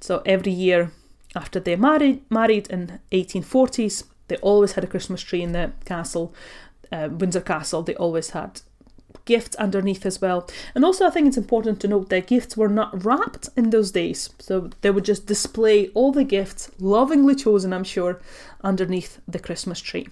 So 0.00 0.22
every 0.24 0.52
year 0.52 0.92
after 1.34 1.60
they 1.60 1.76
married, 1.76 2.22
married 2.30 2.68
in 2.68 3.00
1840s, 3.12 4.04
they 4.28 4.36
always 4.36 4.72
had 4.72 4.84
a 4.84 4.88
Christmas 4.88 5.22
tree 5.22 5.42
in 5.42 5.52
the 5.52 5.72
castle, 5.84 6.34
uh, 6.92 7.08
Windsor 7.10 7.40
Castle. 7.40 7.82
They 7.82 7.94
always 7.94 8.30
had 8.30 8.60
gifts 9.24 9.56
underneath 9.56 10.06
as 10.06 10.20
well. 10.20 10.48
And 10.74 10.84
also, 10.84 11.06
I 11.06 11.10
think 11.10 11.28
it's 11.28 11.36
important 11.36 11.80
to 11.80 11.88
note 11.88 12.08
that 12.08 12.26
gifts 12.26 12.56
were 12.56 12.68
not 12.68 13.04
wrapped 13.04 13.48
in 13.56 13.70
those 13.70 13.90
days. 13.90 14.30
So 14.38 14.70
they 14.80 14.90
would 14.90 15.04
just 15.04 15.26
display 15.26 15.88
all 15.88 16.12
the 16.12 16.24
gifts, 16.24 16.70
lovingly 16.78 17.34
chosen, 17.34 17.72
I'm 17.72 17.84
sure, 17.84 18.20
underneath 18.62 19.20
the 19.28 19.38
Christmas 19.38 19.80
tree. 19.80 20.08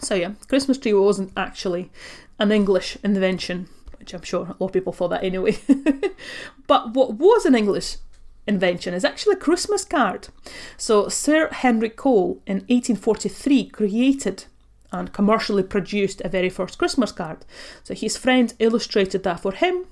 So, 0.00 0.14
yeah, 0.14 0.32
Christmas 0.48 0.78
tree 0.78 0.92
wasn't 0.92 1.32
actually 1.36 1.90
an 2.38 2.50
English 2.50 2.98
invention, 3.04 3.68
which 3.98 4.12
I'm 4.12 4.22
sure 4.22 4.42
a 4.42 4.56
lot 4.58 4.68
of 4.68 4.72
people 4.72 4.92
thought 4.92 5.08
that 5.08 5.22
anyway. 5.22 5.56
but 6.66 6.94
what 6.94 7.14
was 7.14 7.46
an 7.46 7.54
English 7.54 7.96
invention 8.46 8.94
is 8.94 9.04
actually 9.04 9.34
a 9.34 9.38
Christmas 9.38 9.84
card. 9.84 10.28
So, 10.76 11.08
Sir 11.08 11.48
Henry 11.50 11.90
Cole 11.90 12.42
in 12.46 12.58
1843 12.68 13.68
created 13.70 14.44
and 14.92 15.12
commercially 15.12 15.62
produced 15.62 16.20
a 16.20 16.28
very 16.28 16.50
first 16.50 16.78
Christmas 16.78 17.12
card. 17.12 17.44
So, 17.82 17.94
his 17.94 18.16
friend 18.16 18.52
illustrated 18.58 19.22
that 19.22 19.40
for 19.40 19.52
him, 19.52 19.86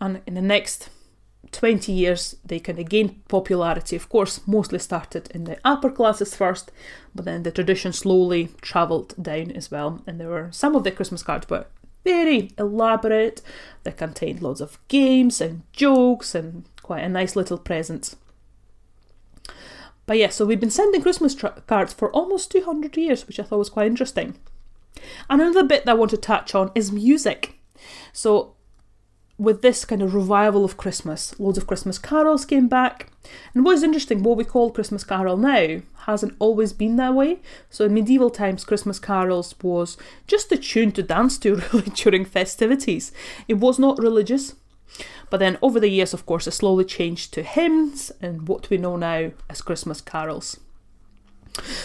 and 0.00 0.20
in 0.26 0.34
the 0.34 0.42
next 0.42 0.88
20 1.52 1.92
years, 1.92 2.34
they 2.44 2.58
kind 2.58 2.78
of 2.78 2.88
gained 2.88 3.28
popularity. 3.28 3.94
Of 3.94 4.08
course, 4.08 4.40
mostly 4.46 4.78
started 4.78 5.30
in 5.32 5.44
the 5.44 5.58
upper 5.64 5.90
classes 5.90 6.34
first, 6.34 6.72
but 7.14 7.24
then 7.24 7.42
the 7.42 7.52
tradition 7.52 7.92
slowly 7.92 8.48
travelled 8.62 9.14
down 9.22 9.52
as 9.52 9.70
well. 9.70 10.02
And 10.06 10.18
there 10.18 10.28
were 10.28 10.48
some 10.50 10.74
of 10.74 10.82
the 10.82 10.90
Christmas 10.90 11.22
cards 11.22 11.48
were 11.48 11.66
very 12.04 12.50
elaborate. 12.58 13.42
They 13.84 13.92
contained 13.92 14.42
loads 14.42 14.60
of 14.60 14.78
games 14.88 15.40
and 15.40 15.62
jokes 15.72 16.34
and 16.34 16.64
quite 16.82 17.04
a 17.04 17.08
nice 17.08 17.36
little 17.36 17.58
present. 17.58 18.14
But 20.06 20.18
yeah, 20.18 20.28
so 20.28 20.44
we've 20.44 20.60
been 20.60 20.70
sending 20.70 21.02
Christmas 21.02 21.34
tra- 21.34 21.62
cards 21.66 21.92
for 21.92 22.10
almost 22.10 22.50
200 22.50 22.96
years, 22.96 23.26
which 23.26 23.38
I 23.38 23.44
thought 23.44 23.58
was 23.58 23.70
quite 23.70 23.86
interesting. 23.86 24.36
Another 25.30 25.64
bit 25.64 25.84
that 25.84 25.92
I 25.92 25.94
want 25.94 26.10
to 26.10 26.16
touch 26.16 26.54
on 26.54 26.70
is 26.74 26.92
music. 26.92 27.58
So 28.12 28.56
with 29.38 29.62
this 29.62 29.84
kind 29.84 30.02
of 30.02 30.14
revival 30.14 30.64
of 30.64 30.76
Christmas, 30.76 31.38
loads 31.40 31.58
of 31.58 31.66
Christmas 31.66 31.98
carols 31.98 32.44
came 32.44 32.68
back. 32.68 33.10
And 33.54 33.64
what 33.64 33.74
is 33.74 33.82
interesting, 33.82 34.22
what 34.22 34.36
we 34.36 34.44
call 34.44 34.70
Christmas 34.70 35.04
carol 35.04 35.36
now 35.36 35.80
hasn't 36.06 36.36
always 36.38 36.72
been 36.72 36.96
that 36.96 37.14
way. 37.14 37.40
So 37.70 37.86
in 37.86 37.94
medieval 37.94 38.30
times, 38.30 38.64
Christmas 38.64 38.98
carols 38.98 39.54
was 39.62 39.96
just 40.26 40.52
a 40.52 40.56
tune 40.56 40.92
to 40.92 41.02
dance 41.02 41.38
to 41.38 41.56
really 41.72 41.90
during 41.90 42.24
festivities. 42.24 43.12
It 43.48 43.54
was 43.54 43.78
not 43.78 43.98
religious. 43.98 44.54
But 45.30 45.38
then 45.38 45.58
over 45.62 45.80
the 45.80 45.88
years, 45.88 46.12
of 46.12 46.26
course, 46.26 46.46
it 46.46 46.52
slowly 46.52 46.84
changed 46.84 47.32
to 47.34 47.42
hymns 47.42 48.12
and 48.20 48.46
what 48.48 48.68
we 48.68 48.76
know 48.76 48.96
now 48.96 49.32
as 49.48 49.62
Christmas 49.62 50.00
carols. 50.00 50.60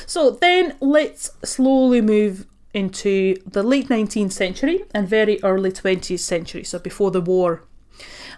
So 0.05 0.31
then 0.31 0.75
let's 0.81 1.31
slowly 1.43 2.01
move 2.01 2.45
into 2.73 3.35
the 3.45 3.63
late 3.63 3.89
19th 3.89 4.31
century 4.31 4.83
and 4.93 5.07
very 5.07 5.41
early 5.43 5.71
20th 5.71 6.19
century, 6.19 6.63
so 6.63 6.79
before 6.79 7.11
the 7.11 7.21
war. 7.21 7.63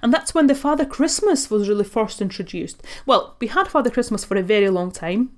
And 0.02 0.14
that's 0.14 0.34
when 0.34 0.48
the 0.48 0.56
Father 0.56 0.86
Christmas 0.86 1.52
was 1.52 1.68
really 1.68 1.84
first 1.84 2.22
introduced. 2.22 2.82
Well, 3.06 3.36
we 3.40 3.48
had 3.48 3.68
Father 3.68 3.90
Christmas 3.90 4.24
for 4.24 4.38
a 4.38 4.44
very 4.44 4.70
long 4.70 4.92
time, 4.92 5.32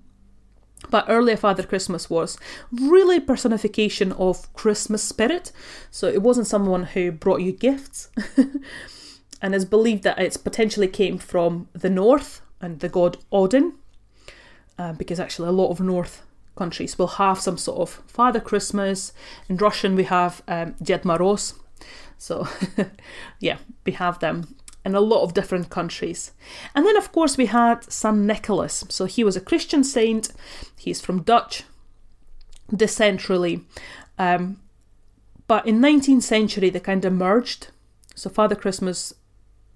but 0.89 1.05
earlier 1.07 1.37
Father 1.37 1.63
Christmas 1.63 2.09
was 2.09 2.37
really 2.71 3.19
personification 3.19 4.11
of 4.13 4.51
Christmas 4.53 5.01
spirit. 5.03 5.51
So 5.89 6.07
it 6.07 6.21
wasn't 6.21 6.47
someone 6.47 6.83
who 6.83 7.11
brought 7.11 7.41
you 7.41 7.51
gifts. 7.51 8.09
and 9.41 9.55
it's 9.55 9.65
believed 9.65 10.03
that 10.03 10.19
it 10.19 10.37
potentially 10.43 10.87
came 10.87 11.17
from 11.17 11.67
the 11.73 11.89
north 11.89 12.41
and 12.61 12.79
the 12.79 12.89
god 12.89 13.17
Odin, 13.31 13.73
uh, 14.77 14.93
because 14.93 15.19
actually 15.19 15.49
a 15.49 15.51
lot 15.51 15.69
of 15.69 15.79
North 15.79 16.23
countries 16.55 16.97
will 16.97 17.07
have 17.07 17.39
some 17.39 17.57
sort 17.57 17.79
of 17.79 17.89
Father 18.07 18.39
Christmas. 18.39 19.13
In 19.49 19.57
Russian, 19.57 19.95
we 19.95 20.05
have 20.05 20.41
um, 20.47 20.75
Ded 20.81 21.03
Moroz. 21.03 21.53
So, 22.17 22.47
yeah, 23.39 23.57
we 23.85 23.93
have 23.93 24.19
them 24.19 24.55
in 24.85 24.95
a 24.95 24.99
lot 24.99 25.23
of 25.23 25.33
different 25.33 25.69
countries. 25.69 26.31
And 26.75 26.85
then, 26.85 26.97
of 26.97 27.11
course, 27.11 27.37
we 27.37 27.47
had 27.47 27.91
St. 27.91 28.17
Nicholas. 28.17 28.83
So, 28.89 29.05
he 29.05 29.23
was 29.23 29.35
a 29.35 29.41
Christian 29.41 29.83
saint. 29.83 30.29
He's 30.77 31.01
from 31.01 31.23
Dutch 31.23 31.63
descent, 32.75 33.29
really. 33.29 33.61
Um, 34.17 34.61
but 35.47 35.65
in 35.67 35.79
19th 35.79 36.23
century, 36.23 36.69
they 36.69 36.79
kind 36.79 37.05
of 37.05 37.13
merged. 37.13 37.67
So, 38.15 38.29
Father 38.29 38.55
Christmas 38.55 39.13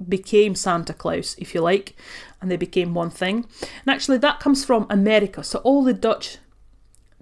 became 0.07 0.55
Santa 0.55 0.93
Claus, 0.93 1.35
if 1.37 1.53
you 1.53 1.61
like, 1.61 1.95
and 2.41 2.49
they 2.51 2.57
became 2.57 2.93
one 2.93 3.09
thing. 3.09 3.45
And 3.61 3.95
actually, 3.95 4.17
that 4.19 4.39
comes 4.39 4.65
from 4.65 4.87
America. 4.89 5.43
So, 5.43 5.59
all 5.59 5.83
the 5.83 5.93
Dutch 5.93 6.37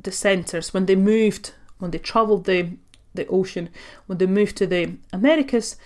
dissenters, 0.02 0.74
when 0.74 0.86
they 0.86 0.96
moved, 0.96 1.54
when 1.80 1.92
they 1.92 2.00
travelled 2.00 2.46
the, 2.46 2.78
the 3.14 3.28
ocean, 3.28 3.70
when 4.08 4.18
they 4.18 4.26
moved 4.26 4.58
to 4.58 4.68
the 4.68 4.98
Americas, 5.12 5.78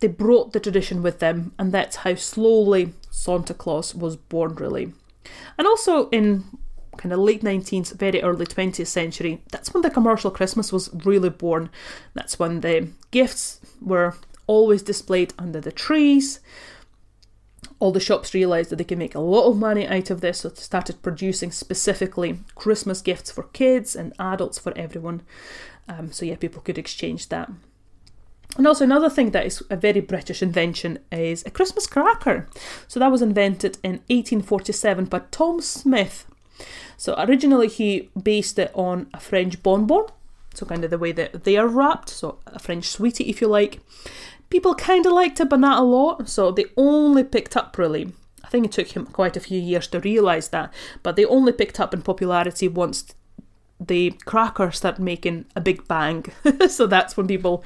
they 0.00 0.08
brought 0.08 0.52
the 0.52 0.60
tradition 0.60 1.02
with 1.02 1.18
them, 1.18 1.52
and 1.58 1.72
that's 1.72 1.96
how 1.96 2.14
slowly 2.14 2.92
Santa 3.10 3.54
Claus 3.54 3.94
was 3.94 4.16
born, 4.16 4.54
really. 4.54 4.92
And 5.58 5.66
also 5.66 6.08
in 6.10 6.44
kind 6.96 7.12
of 7.12 7.18
late 7.18 7.42
19th, 7.42 7.98
very 7.98 8.22
early 8.22 8.46
20th 8.46 8.86
century, 8.86 9.42
that's 9.50 9.72
when 9.72 9.82
the 9.82 9.90
commercial 9.90 10.30
Christmas 10.30 10.72
was 10.72 10.90
really 11.04 11.30
born. 11.30 11.70
That's 12.14 12.38
when 12.38 12.60
the 12.60 12.88
gifts 13.10 13.60
were 13.80 14.14
always 14.46 14.82
displayed 14.82 15.32
under 15.38 15.60
the 15.60 15.72
trees 15.72 16.40
all 17.78 17.92
the 17.92 18.00
shops 18.00 18.32
realised 18.32 18.70
that 18.70 18.76
they 18.76 18.84
could 18.84 18.98
make 18.98 19.14
a 19.14 19.20
lot 19.20 19.48
of 19.48 19.58
money 19.58 19.86
out 19.86 20.10
of 20.10 20.20
this, 20.20 20.40
so 20.40 20.48
they 20.48 20.60
started 20.60 21.02
producing 21.02 21.52
specifically 21.52 22.40
Christmas 22.54 23.02
gifts 23.02 23.30
for 23.30 23.44
kids 23.44 23.94
and 23.94 24.14
adults 24.18 24.58
for 24.58 24.76
everyone. 24.76 25.22
Um, 25.88 26.10
so 26.10 26.24
yeah, 26.24 26.36
people 26.36 26.62
could 26.62 26.78
exchange 26.78 27.28
that. 27.28 27.50
And 28.56 28.66
also 28.66 28.84
another 28.84 29.10
thing 29.10 29.32
that 29.32 29.44
is 29.44 29.62
a 29.68 29.76
very 29.76 30.00
British 30.00 30.42
invention 30.42 30.98
is 31.12 31.44
a 31.44 31.50
Christmas 31.50 31.86
cracker. 31.86 32.48
So 32.88 32.98
that 32.98 33.12
was 33.12 33.20
invented 33.20 33.76
in 33.82 34.00
1847 34.08 35.04
by 35.06 35.22
Tom 35.30 35.60
Smith. 35.60 36.26
So 36.96 37.14
originally 37.18 37.68
he 37.68 38.08
based 38.20 38.58
it 38.58 38.70
on 38.74 39.08
a 39.12 39.20
French 39.20 39.62
bonbon, 39.62 40.06
so 40.54 40.64
kind 40.64 40.84
of 40.84 40.90
the 40.90 40.98
way 40.98 41.12
that 41.12 41.44
they 41.44 41.58
are 41.58 41.68
wrapped, 41.68 42.08
so 42.08 42.38
a 42.46 42.58
French 42.58 42.86
sweetie 42.86 43.28
if 43.28 43.42
you 43.42 43.48
like 43.48 43.80
people 44.50 44.74
kind 44.74 45.06
of 45.06 45.12
liked 45.12 45.40
not 45.40 45.78
a 45.78 45.82
lot. 45.82 46.28
So 46.28 46.50
they 46.50 46.66
only 46.76 47.24
picked 47.24 47.56
up 47.56 47.76
really. 47.78 48.12
I 48.44 48.48
think 48.48 48.66
it 48.66 48.72
took 48.72 48.94
him 48.96 49.06
quite 49.06 49.36
a 49.36 49.40
few 49.40 49.60
years 49.60 49.88
to 49.88 50.00
realise 50.00 50.48
that, 50.48 50.72
but 51.02 51.16
they 51.16 51.24
only 51.24 51.52
picked 51.52 51.80
up 51.80 51.92
in 51.92 52.02
popularity 52.02 52.68
once 52.68 53.12
the 53.80 54.12
crackers 54.24 54.76
started 54.76 55.02
making 55.02 55.46
a 55.56 55.60
big 55.60 55.86
bang. 55.88 56.24
so 56.68 56.86
that's 56.86 57.16
when 57.16 57.26
people 57.26 57.64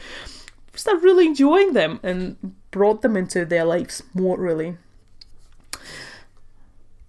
started 0.74 1.04
really 1.04 1.26
enjoying 1.26 1.74
them 1.74 2.00
and 2.02 2.54
brought 2.70 3.02
them 3.02 3.16
into 3.16 3.44
their 3.44 3.64
lives 3.64 4.02
more 4.14 4.38
really. 4.38 4.76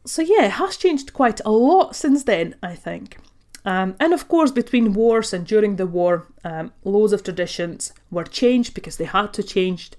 So 0.05 0.21
yeah, 0.21 0.45
it 0.45 0.51
has 0.51 0.77
changed 0.77 1.13
quite 1.13 1.39
a 1.45 1.51
lot 1.51 1.95
since 1.95 2.23
then, 2.23 2.55
I 2.62 2.75
think. 2.75 3.17
Um, 3.65 3.95
and 4.00 4.13
of 4.13 4.28
course, 4.28 4.52
between 4.52 4.93
wars 4.93 5.34
and 5.34 5.45
during 5.45 5.76
the 5.76 5.86
war, 5.86 6.28
um, 6.43 6.71
loads 6.84 7.13
of 7.13 7.24
traditions 7.24 7.93
were 8.10 8.24
changed 8.24 8.74
because 8.74 8.97
they 8.97 9.06
had 9.06 9.34
to 9.34 9.43
change. 9.43 9.91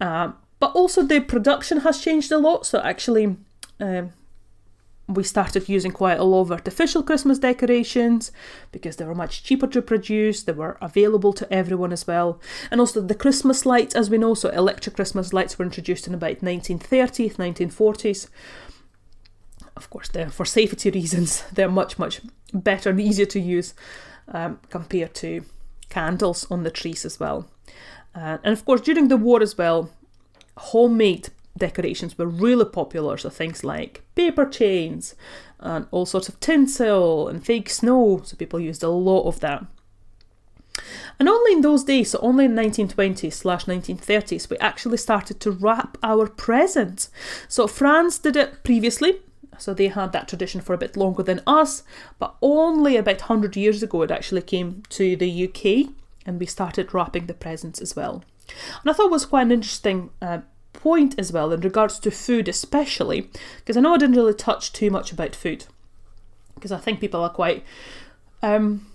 Uh, 0.00 0.32
but 0.58 0.72
also, 0.72 1.02
the 1.02 1.20
production 1.20 1.80
has 1.80 2.00
changed 2.00 2.32
a 2.32 2.38
lot. 2.38 2.64
So, 2.64 2.80
actually, 2.80 3.36
um, 3.80 4.12
we 5.08 5.22
started 5.22 5.68
using 5.68 5.92
quite 5.92 6.18
a 6.18 6.24
lot 6.24 6.42
of 6.42 6.52
artificial 6.52 7.02
Christmas 7.02 7.38
decorations 7.38 8.32
because 8.72 8.96
they 8.96 9.04
were 9.04 9.14
much 9.14 9.44
cheaper 9.44 9.66
to 9.68 9.80
produce, 9.80 10.42
they 10.42 10.52
were 10.52 10.76
available 10.80 11.32
to 11.32 11.52
everyone 11.52 11.92
as 11.92 12.06
well. 12.06 12.40
And 12.70 12.80
also 12.80 13.00
the 13.00 13.14
Christmas 13.14 13.64
lights, 13.64 13.94
as 13.94 14.10
we 14.10 14.18
know, 14.18 14.34
so 14.34 14.48
electric 14.48 14.96
Christmas 14.96 15.32
lights 15.32 15.58
were 15.58 15.64
introduced 15.64 16.08
in 16.08 16.14
about 16.14 16.40
1930s, 16.40 17.36
1940s 17.36 18.28
of 19.76 19.90
course, 19.90 20.08
they're, 20.08 20.30
for 20.30 20.44
safety 20.44 20.90
reasons, 20.90 21.44
they're 21.52 21.70
much, 21.70 21.98
much 21.98 22.20
better 22.52 22.90
and 22.90 23.00
easier 23.00 23.26
to 23.26 23.40
use 23.40 23.74
um, 24.28 24.58
compared 24.70 25.14
to 25.14 25.44
candles 25.88 26.46
on 26.50 26.62
the 26.62 26.70
trees 26.70 27.04
as 27.04 27.20
well. 27.20 27.48
Uh, 28.14 28.38
and 28.42 28.52
of 28.52 28.64
course, 28.64 28.80
during 28.80 29.08
the 29.08 29.16
war 29.16 29.42
as 29.42 29.58
well, 29.58 29.90
homemade 30.56 31.28
decorations 31.56 32.16
were 32.16 32.26
really 32.26 32.64
popular. 32.64 33.16
So 33.16 33.30
things 33.30 33.62
like 33.62 34.02
paper 34.14 34.46
chains 34.46 35.14
and 35.60 35.86
all 35.90 36.06
sorts 36.06 36.28
of 36.28 36.40
tinsel 36.40 37.28
and 37.28 37.44
fake 37.44 37.70
snow. 37.70 38.22
So 38.24 38.36
people 38.36 38.60
used 38.60 38.82
a 38.82 38.88
lot 38.88 39.26
of 39.26 39.40
that. 39.40 39.64
And 41.18 41.28
only 41.28 41.52
in 41.52 41.62
those 41.62 41.84
days, 41.84 42.10
so 42.10 42.18
only 42.20 42.44
in 42.44 42.54
1920s 42.54 43.32
slash 43.32 43.64
1930s, 43.64 44.50
we 44.50 44.58
actually 44.58 44.98
started 44.98 45.40
to 45.40 45.50
wrap 45.50 45.96
our 46.02 46.26
presents. 46.26 47.10
So 47.48 47.66
France 47.66 48.18
did 48.18 48.36
it 48.36 48.62
previously, 48.62 49.20
so 49.58 49.74
they 49.74 49.88
had 49.88 50.12
that 50.12 50.28
tradition 50.28 50.60
for 50.60 50.74
a 50.74 50.78
bit 50.78 50.96
longer 50.96 51.22
than 51.22 51.42
us, 51.46 51.82
but 52.18 52.34
only 52.42 52.96
about 52.96 53.20
100 53.20 53.56
years 53.56 53.82
ago 53.82 54.02
it 54.02 54.10
actually 54.10 54.42
came 54.42 54.82
to 54.90 55.16
the 55.16 55.48
UK 55.48 55.92
and 56.24 56.40
we 56.40 56.46
started 56.46 56.92
wrapping 56.92 57.26
the 57.26 57.34
presents 57.34 57.80
as 57.80 57.94
well. 57.94 58.24
And 58.82 58.90
I 58.90 58.92
thought 58.92 59.06
it 59.06 59.12
was 59.12 59.26
quite 59.26 59.42
an 59.42 59.52
interesting 59.52 60.10
uh, 60.20 60.40
point 60.72 61.14
as 61.18 61.32
well 61.32 61.52
in 61.52 61.60
regards 61.60 61.98
to 62.00 62.10
food, 62.10 62.48
especially 62.48 63.30
because 63.58 63.76
I 63.76 63.80
know 63.80 63.94
I 63.94 63.98
didn't 63.98 64.16
really 64.16 64.34
touch 64.34 64.72
too 64.72 64.90
much 64.90 65.12
about 65.12 65.34
food 65.34 65.66
because 66.54 66.72
I 66.72 66.78
think 66.78 67.00
people 67.00 67.20
are 67.20 67.30
quite. 67.30 67.64
Um, 68.42 68.86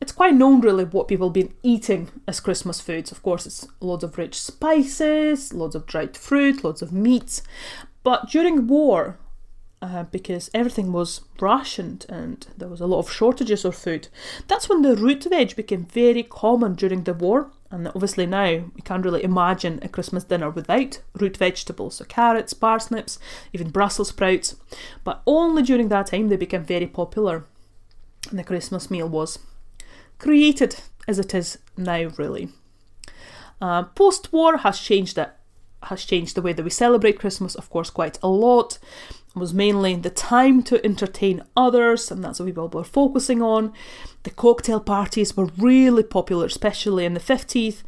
it's 0.00 0.12
quite 0.12 0.34
known 0.34 0.62
really 0.62 0.84
what 0.84 1.08
people 1.08 1.28
have 1.28 1.34
been 1.34 1.52
eating 1.62 2.08
as 2.26 2.40
Christmas 2.40 2.80
foods. 2.80 3.12
Of 3.12 3.22
course, 3.22 3.44
it's 3.44 3.68
loads 3.80 4.02
of 4.02 4.16
rich 4.16 4.40
spices, 4.40 5.52
loads 5.52 5.74
of 5.74 5.86
dried 5.86 6.16
fruit, 6.16 6.64
loads 6.64 6.80
of 6.80 6.90
meats. 6.90 7.42
But 8.02 8.30
during 8.30 8.66
war, 8.66 9.18
uh, 9.82 10.04
because 10.04 10.50
everything 10.52 10.92
was 10.92 11.22
rationed 11.40 12.04
and 12.08 12.46
there 12.56 12.68
was 12.68 12.80
a 12.80 12.86
lot 12.86 12.98
of 12.98 13.10
shortages 13.10 13.64
of 13.64 13.74
food. 13.74 14.08
That's 14.46 14.68
when 14.68 14.82
the 14.82 14.96
root 14.96 15.24
veg 15.24 15.56
became 15.56 15.86
very 15.86 16.22
common 16.22 16.74
during 16.74 17.04
the 17.04 17.14
war. 17.14 17.50
And 17.70 17.88
obviously 17.88 18.26
now 18.26 18.64
we 18.74 18.82
can't 18.84 19.04
really 19.04 19.22
imagine 19.22 19.78
a 19.82 19.88
Christmas 19.88 20.24
dinner 20.24 20.50
without 20.50 21.00
root 21.14 21.36
vegetables, 21.36 21.96
so 21.96 22.04
carrots, 22.04 22.52
parsnips, 22.52 23.18
even 23.52 23.70
Brussels 23.70 24.08
sprouts. 24.08 24.56
But 25.04 25.22
only 25.26 25.62
during 25.62 25.88
that 25.88 26.06
time 26.08 26.28
they 26.28 26.36
became 26.36 26.64
very 26.64 26.86
popular, 26.86 27.44
and 28.28 28.38
the 28.38 28.44
Christmas 28.44 28.90
meal 28.90 29.08
was 29.08 29.38
created 30.18 30.80
as 31.06 31.18
it 31.18 31.32
is 31.34 31.58
now, 31.76 32.10
really. 32.18 32.48
Uh, 33.62 33.84
Post 33.84 34.32
war 34.32 34.58
has 34.58 34.78
changed 34.80 35.16
it 35.16 35.30
has 35.84 36.04
changed 36.04 36.34
the 36.34 36.42
way 36.42 36.52
that 36.52 36.62
we 36.62 36.70
celebrate 36.70 37.18
Christmas, 37.18 37.54
of 37.54 37.70
course, 37.70 37.90
quite 37.90 38.18
a 38.22 38.28
lot. 38.28 38.78
Was 39.36 39.54
mainly 39.54 39.94
the 39.94 40.10
time 40.10 40.62
to 40.64 40.84
entertain 40.84 41.44
others, 41.56 42.10
and 42.10 42.22
that's 42.22 42.40
what 42.40 42.46
people 42.46 42.68
were 42.68 42.82
focusing 42.82 43.40
on. 43.40 43.72
The 44.24 44.30
cocktail 44.30 44.80
parties 44.80 45.36
were 45.36 45.50
really 45.56 46.02
popular, 46.02 46.46
especially 46.46 47.04
in 47.04 47.14
the 47.14 47.20
50s, 47.20 47.84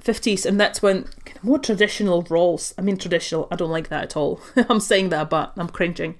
50s, 0.00 0.46
and 0.46 0.60
that's 0.60 0.80
when 0.80 1.06
more 1.42 1.58
traditional 1.58 2.22
roles. 2.30 2.74
I 2.78 2.82
mean, 2.82 2.96
traditional, 2.96 3.48
I 3.50 3.56
don't 3.56 3.70
like 3.70 3.88
that 3.88 4.04
at 4.04 4.16
all. 4.16 4.40
I'm 4.68 4.80
saying 4.80 5.08
that, 5.08 5.30
but 5.30 5.52
I'm 5.56 5.68
cringing. 5.68 6.14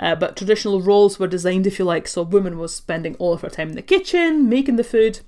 Uh, 0.00 0.14
but 0.14 0.36
traditional 0.36 0.80
roles 0.80 1.18
were 1.18 1.26
designed, 1.26 1.66
if 1.66 1.78
you 1.78 1.84
like, 1.84 2.08
so 2.08 2.22
woman 2.22 2.58
was 2.58 2.74
spending 2.74 3.14
all 3.16 3.34
of 3.34 3.42
her 3.42 3.50
time 3.50 3.68
in 3.68 3.76
the 3.76 3.82
kitchen, 3.82 4.48
making 4.48 4.76
the 4.76 4.84
food, 4.84 5.20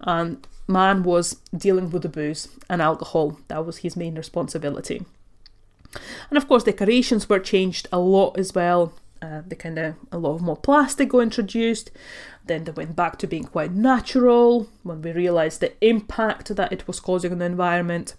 and 0.00 0.46
man 0.68 1.02
was 1.02 1.36
dealing 1.56 1.90
with 1.90 2.02
the 2.02 2.08
booze 2.08 2.48
and 2.68 2.82
alcohol. 2.82 3.38
That 3.48 3.64
was 3.64 3.78
his 3.78 3.96
main 3.96 4.14
responsibility. 4.14 5.04
And 6.30 6.36
of 6.36 6.48
course, 6.48 6.64
decorations 6.64 7.28
were 7.28 7.38
changed 7.38 7.88
a 7.92 7.98
lot 7.98 8.38
as 8.38 8.54
well. 8.54 8.92
Uh, 9.22 9.42
they 9.46 9.56
kind 9.56 9.78
of 9.78 9.94
a 10.12 10.18
lot 10.18 10.34
of 10.34 10.42
more 10.42 10.56
plastic 10.56 11.08
got 11.08 11.20
introduced. 11.20 11.90
Then 12.44 12.64
they 12.64 12.72
went 12.72 12.94
back 12.94 13.18
to 13.18 13.26
being 13.26 13.44
quite 13.44 13.72
natural 13.72 14.68
when 14.82 15.02
we 15.02 15.12
realised 15.12 15.60
the 15.60 15.72
impact 15.84 16.54
that 16.54 16.72
it 16.72 16.86
was 16.86 17.00
causing 17.00 17.32
on 17.32 17.38
the 17.38 17.46
environment. 17.46 18.14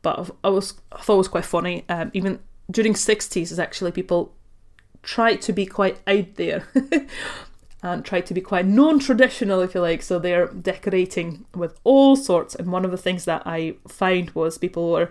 But 0.00 0.30
I 0.42 0.48
was 0.48 0.74
I 0.90 1.02
thought 1.02 1.14
it 1.14 1.18
was 1.18 1.28
quite 1.28 1.44
funny. 1.44 1.84
Um, 1.88 2.10
even 2.14 2.40
during 2.70 2.96
sixties, 2.96 3.52
is 3.52 3.58
actually 3.58 3.92
people 3.92 4.32
tried 5.02 5.42
to 5.42 5.52
be 5.52 5.66
quite 5.66 6.00
out 6.06 6.34
there. 6.36 6.66
and 7.82 8.04
tried 8.04 8.26
to 8.26 8.34
be 8.34 8.40
quite 8.40 8.64
non-traditional 8.64 9.60
if 9.60 9.74
you 9.74 9.80
like 9.80 10.02
so 10.02 10.18
they're 10.18 10.46
decorating 10.46 11.44
with 11.54 11.78
all 11.82 12.14
sorts 12.14 12.54
and 12.54 12.70
one 12.70 12.84
of 12.84 12.92
the 12.92 12.96
things 12.96 13.24
that 13.24 13.42
i 13.44 13.74
found 13.88 14.30
was 14.30 14.56
people 14.56 14.92
were 14.92 15.10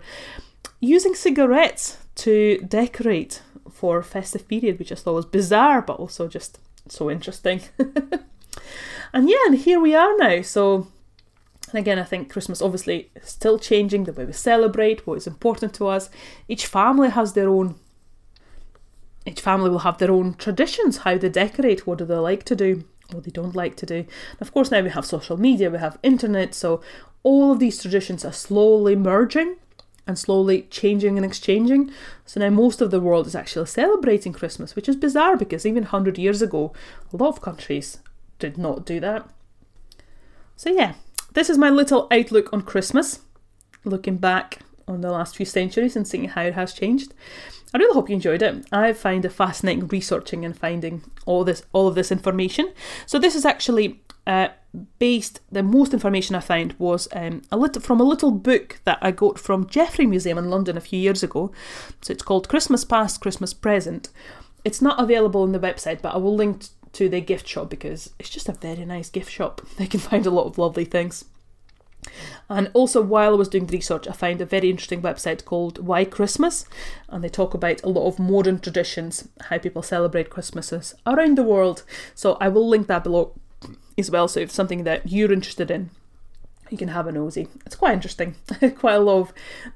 using 0.82 1.13
cigarettes 1.15 1.98
to 2.15 2.58
decorate 2.67 3.41
for 3.72 4.04
festive 4.04 4.48
period, 4.48 4.80
which 4.80 4.91
I 4.91 4.96
thought 4.96 5.13
was 5.13 5.26
bizarre, 5.26 5.82
but 5.82 5.98
also 5.98 6.28
just 6.28 6.60
so 6.89 7.10
interesting. 7.10 7.62
and 9.13 9.30
yeah, 9.30 9.46
and 9.46 9.56
here 9.58 9.80
we 9.80 9.96
are 9.96 10.17
now. 10.17 10.41
So, 10.41 10.88
and 11.70 11.80
again, 11.80 12.00
I 12.00 12.04
think 12.04 12.32
Christmas 12.32 12.62
obviously 12.62 13.12
is 13.15 13.30
still 13.30 13.60
changing 13.60 14.04
the 14.04 14.13
way 14.13 14.26
we 14.26 14.34
celebrate, 14.34 15.08
what 15.08 15.17
is 15.17 15.28
important 15.28 15.74
to 15.76 15.88
us. 15.88 16.10
Each 16.48 16.65
family 16.65 17.10
has 17.10 17.34
their 17.34 17.48
own. 17.48 17.76
Each 19.26 19.39
family 19.39 19.70
will 19.70 19.80
have 19.80 20.00
their 20.00 20.12
own 20.12 20.34
traditions, 20.34 20.98
how 20.98 21.15
they 21.17 21.30
decorate, 21.30 21.86
what 21.86 22.00
do 22.00 22.06
they 22.06 22.15
like 22.15 22.44
to 22.46 22.56
do, 22.56 22.86
what 23.12 23.24
they 23.24 23.30
don't 23.30 23.56
like 23.56 23.76
to 23.78 23.86
do. 23.86 23.98
And 23.98 24.41
of 24.41 24.52
course, 24.52 24.72
now 24.72 24.82
we 24.82 24.89
have 24.89 25.06
social 25.06 25.38
media, 25.38 25.70
we 25.70 25.78
have 25.78 26.00
internet, 26.02 26.56
so 26.56 26.82
all 27.22 27.52
of 27.52 27.60
these 27.60 27.80
traditions 27.80 28.26
are 28.26 28.34
slowly 28.34 28.96
merging 28.96 29.58
and 30.12 30.19
slowly 30.19 30.63
changing 30.63 31.15
and 31.15 31.26
exchanging. 31.26 31.89
So 32.26 32.41
now 32.41 32.50
most 32.50 32.82
of 32.82 32.91
the 32.91 33.00
world 33.00 33.28
is 33.28 33.36
actually 33.36 33.67
celebrating 33.67 34.34
Christmas, 34.34 34.76
which 34.76 34.89
is 34.89 34.97
bizarre 34.97 35.38
because 35.38 35.65
even 35.65 35.84
100 35.84 36.17
years 36.17 36.41
ago, 36.41 36.74
a 37.13 37.17
lot 37.17 37.30
of 37.30 37.41
countries 37.41 38.00
did 38.38 38.58
not 38.58 38.86
do 38.86 39.00
that. 39.00 39.30
So, 40.58 40.69
yeah, 40.69 40.95
this 41.34 41.50
is 41.50 41.58
my 41.58 41.69
little 41.69 42.08
outlook 42.12 42.52
on 42.52 42.63
Christmas, 42.63 43.21
looking 43.86 44.17
back 44.17 44.60
on 44.86 45.00
the 45.00 45.12
last 45.12 45.38
few 45.38 45.45
centuries 45.45 45.95
and 45.95 46.06
seeing 46.06 46.26
how 46.26 46.41
it 46.41 46.56
has 46.56 46.74
changed. 46.74 47.13
I 47.74 47.78
really 47.78 47.94
hope 47.94 48.10
you 48.10 48.16
enjoyed 48.16 48.42
it. 48.42 48.66
I 48.72 48.94
find 48.94 49.24
it 49.24 49.30
fascinating 49.30 49.88
researching 49.88 50.44
and 50.44 50.58
finding 50.58 51.04
all 51.26 51.44
this, 51.44 51.64
all 51.72 51.88
of 51.88 51.96
this 51.96 52.12
information. 52.12 52.74
So 53.06 53.18
this 53.18 53.36
is 53.36 53.46
actually 53.46 54.02
uh, 54.28 54.50
based 55.00 55.40
the 55.52 55.64
most 55.64 55.94
information 55.94 56.36
I 56.36 56.42
found 56.42 56.74
was 56.78 57.08
um, 57.14 57.42
a 57.52 57.58
little 57.58 57.82
from 57.82 58.00
a 58.00 58.06
little 58.06 58.32
book 58.32 58.80
that 58.84 59.00
I 59.02 59.12
got 59.12 59.40
from 59.40 59.66
Geffrye 59.66 60.08
Museum 60.08 60.38
in 60.38 60.50
London 60.50 60.78
a 60.78 60.82
few 60.82 61.00
years 61.00 61.24
ago. 61.24 61.52
So 62.02 62.12
it's 62.12 62.24
called 62.24 62.50
Christmas 62.50 62.84
Past, 62.84 63.22
Christmas 63.22 63.54
Present. 63.54 64.10
It's 64.64 64.82
not 64.82 65.00
available 65.00 65.42
on 65.42 65.54
the 65.54 65.60
website, 65.60 66.02
but 66.02 66.14
I 66.14 66.18
will 66.18 66.36
link 66.36 66.66
to 66.94 67.10
their 67.10 67.22
gift 67.22 67.48
shop 67.48 67.70
because 67.70 68.14
it's 68.20 68.30
just 68.30 68.50
a 68.50 68.54
very 68.54 68.86
nice 68.86 69.10
gift 69.10 69.32
shop. 69.32 69.62
They 69.78 69.88
can 69.88 70.00
find 70.00 70.26
a 70.26 70.32
lot 70.32 70.46
of 70.46 70.58
lovely 70.58 70.86
things. 70.86 71.26
And 72.50 72.70
also, 72.74 73.02
while 73.02 73.34
I 73.34 73.38
was 73.38 73.48
doing 73.48 73.68
the 73.68 73.78
research, 73.78 74.08
I 74.08 74.14
found 74.14 74.42
a 74.42 74.46
very 74.46 74.70
interesting 74.70 75.02
website 75.02 75.46
called 75.46 75.86
Why 75.86 76.04
Christmas, 76.04 76.66
and 77.08 77.24
they 77.24 77.30
talk 77.30 77.54
about 77.54 77.82
a 77.84 77.90
lot 77.90 78.08
of 78.08 78.20
modern 78.20 78.60
traditions, 78.60 79.28
how 79.42 79.58
people 79.58 79.84
celebrate 79.84 80.30
Christmases 80.30 80.96
around 81.06 81.38
the 81.38 81.44
world. 81.44 81.84
So 82.16 82.38
I 82.42 82.50
will 82.50 82.68
link 82.68 82.88
that 82.88 83.04
below 83.04 83.34
as 83.98 84.12
well. 84.12 84.28
So 84.28 84.40
if 84.40 84.52
something 84.52 84.84
that 84.84 85.10
you're 85.10 85.32
interested 85.32 85.72
in, 85.72 85.92
you 86.70 86.78
can 86.78 86.88
have 86.90 87.06
a 87.06 87.12
nosy. 87.12 87.48
It's 87.66 87.76
quite 87.76 87.94
interesting. 87.94 88.36
quite 88.78 88.96
a 88.96 89.00
lot 89.00 89.20
of 89.20 89.34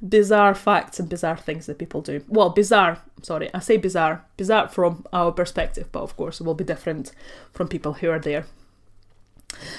bizarre 0.08 0.56
facts 0.56 1.00
and 1.00 1.10
bizarre 1.10 1.38
things 1.38 1.66
that 1.66 1.78
people 1.78 2.02
do. 2.02 2.24
Well, 2.28 2.50
bizarre, 2.50 3.02
sorry, 3.22 3.50
I 3.54 3.60
say 3.60 3.78
bizarre. 3.78 4.26
Bizarre 4.38 4.70
from 4.70 5.06
our 5.12 5.32
perspective, 5.32 5.90
but 5.92 6.04
of 6.04 6.16
course 6.16 6.40
it 6.40 6.46
will 6.46 6.54
be 6.56 6.64
different 6.64 7.12
from 7.54 7.68
people 7.68 7.94
who 7.94 8.10
are 8.10 8.20
there. 8.20 8.46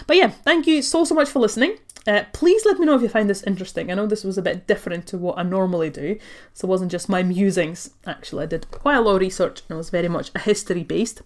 But 0.07 0.17
yeah, 0.17 0.29
thank 0.29 0.67
you 0.67 0.83
so, 0.83 1.05
so 1.05 1.15
much 1.15 1.29
for 1.29 1.39
listening. 1.39 1.79
Uh, 2.07 2.25
please 2.33 2.65
let 2.65 2.79
me 2.79 2.87
know 2.87 2.95
if 2.95 3.03
you 3.03 3.09
find 3.09 3.29
this 3.29 3.43
interesting. 3.43 3.91
I 3.91 3.95
know 3.95 4.07
this 4.07 4.25
was 4.25 4.39
a 4.39 4.43
bit 4.43 4.67
different 4.67 5.07
to 5.09 5.19
what 5.19 5.39
I 5.39 5.43
normally 5.43 5.91
do, 5.91 6.19
so 6.53 6.67
it 6.67 6.71
wasn't 6.71 6.93
just 6.93 7.09
my 7.09 7.23
musings. 7.23 7.91
Actually, 8.07 8.45
I 8.45 8.47
did 8.47 8.71
quite 8.71 8.97
a 8.97 9.01
lot 9.01 9.17
of 9.17 9.21
research 9.21 9.63
and 9.63 9.75
it 9.75 9.79
was 9.79 9.91
very 9.91 10.09
much 10.09 10.31
a 10.35 10.39
history 10.39 10.85
based. 10.85 11.23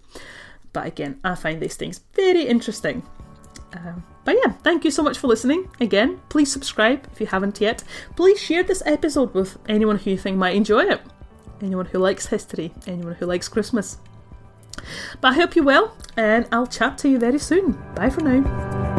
But 0.73 0.87
again, 0.87 1.19
I 1.23 1.35
find 1.35 1.61
these 1.61 1.75
things 1.75 2.01
very 2.13 2.47
interesting. 2.47 3.03
Um, 3.73 4.03
but 4.25 4.35
yeah, 4.43 4.53
thank 4.63 4.83
you 4.83 4.91
so 4.91 5.03
much 5.03 5.17
for 5.17 5.27
listening. 5.27 5.69
Again, 5.79 6.19
please 6.29 6.51
subscribe 6.51 7.07
if 7.11 7.21
you 7.21 7.27
haven't 7.27 7.61
yet. 7.61 7.83
Please 8.15 8.39
share 8.39 8.63
this 8.63 8.83
episode 8.85 9.33
with 9.33 9.57
anyone 9.67 9.97
who 9.97 10.11
you 10.11 10.17
think 10.17 10.37
might 10.37 10.55
enjoy 10.55 10.83
it. 10.85 11.01
Anyone 11.61 11.85
who 11.87 11.99
likes 11.99 12.27
history, 12.27 12.73
anyone 12.87 13.15
who 13.15 13.25
likes 13.25 13.47
Christmas. 13.47 13.97
But 15.19 15.29
I 15.29 15.33
hope 15.35 15.55
you're 15.55 15.65
well, 15.65 15.95
and 16.17 16.47
I'll 16.51 16.67
chat 16.67 16.97
to 16.99 17.09
you 17.09 17.19
very 17.19 17.39
soon. 17.39 17.73
Bye 17.95 18.09
for 18.09 18.21
now. 18.21 18.90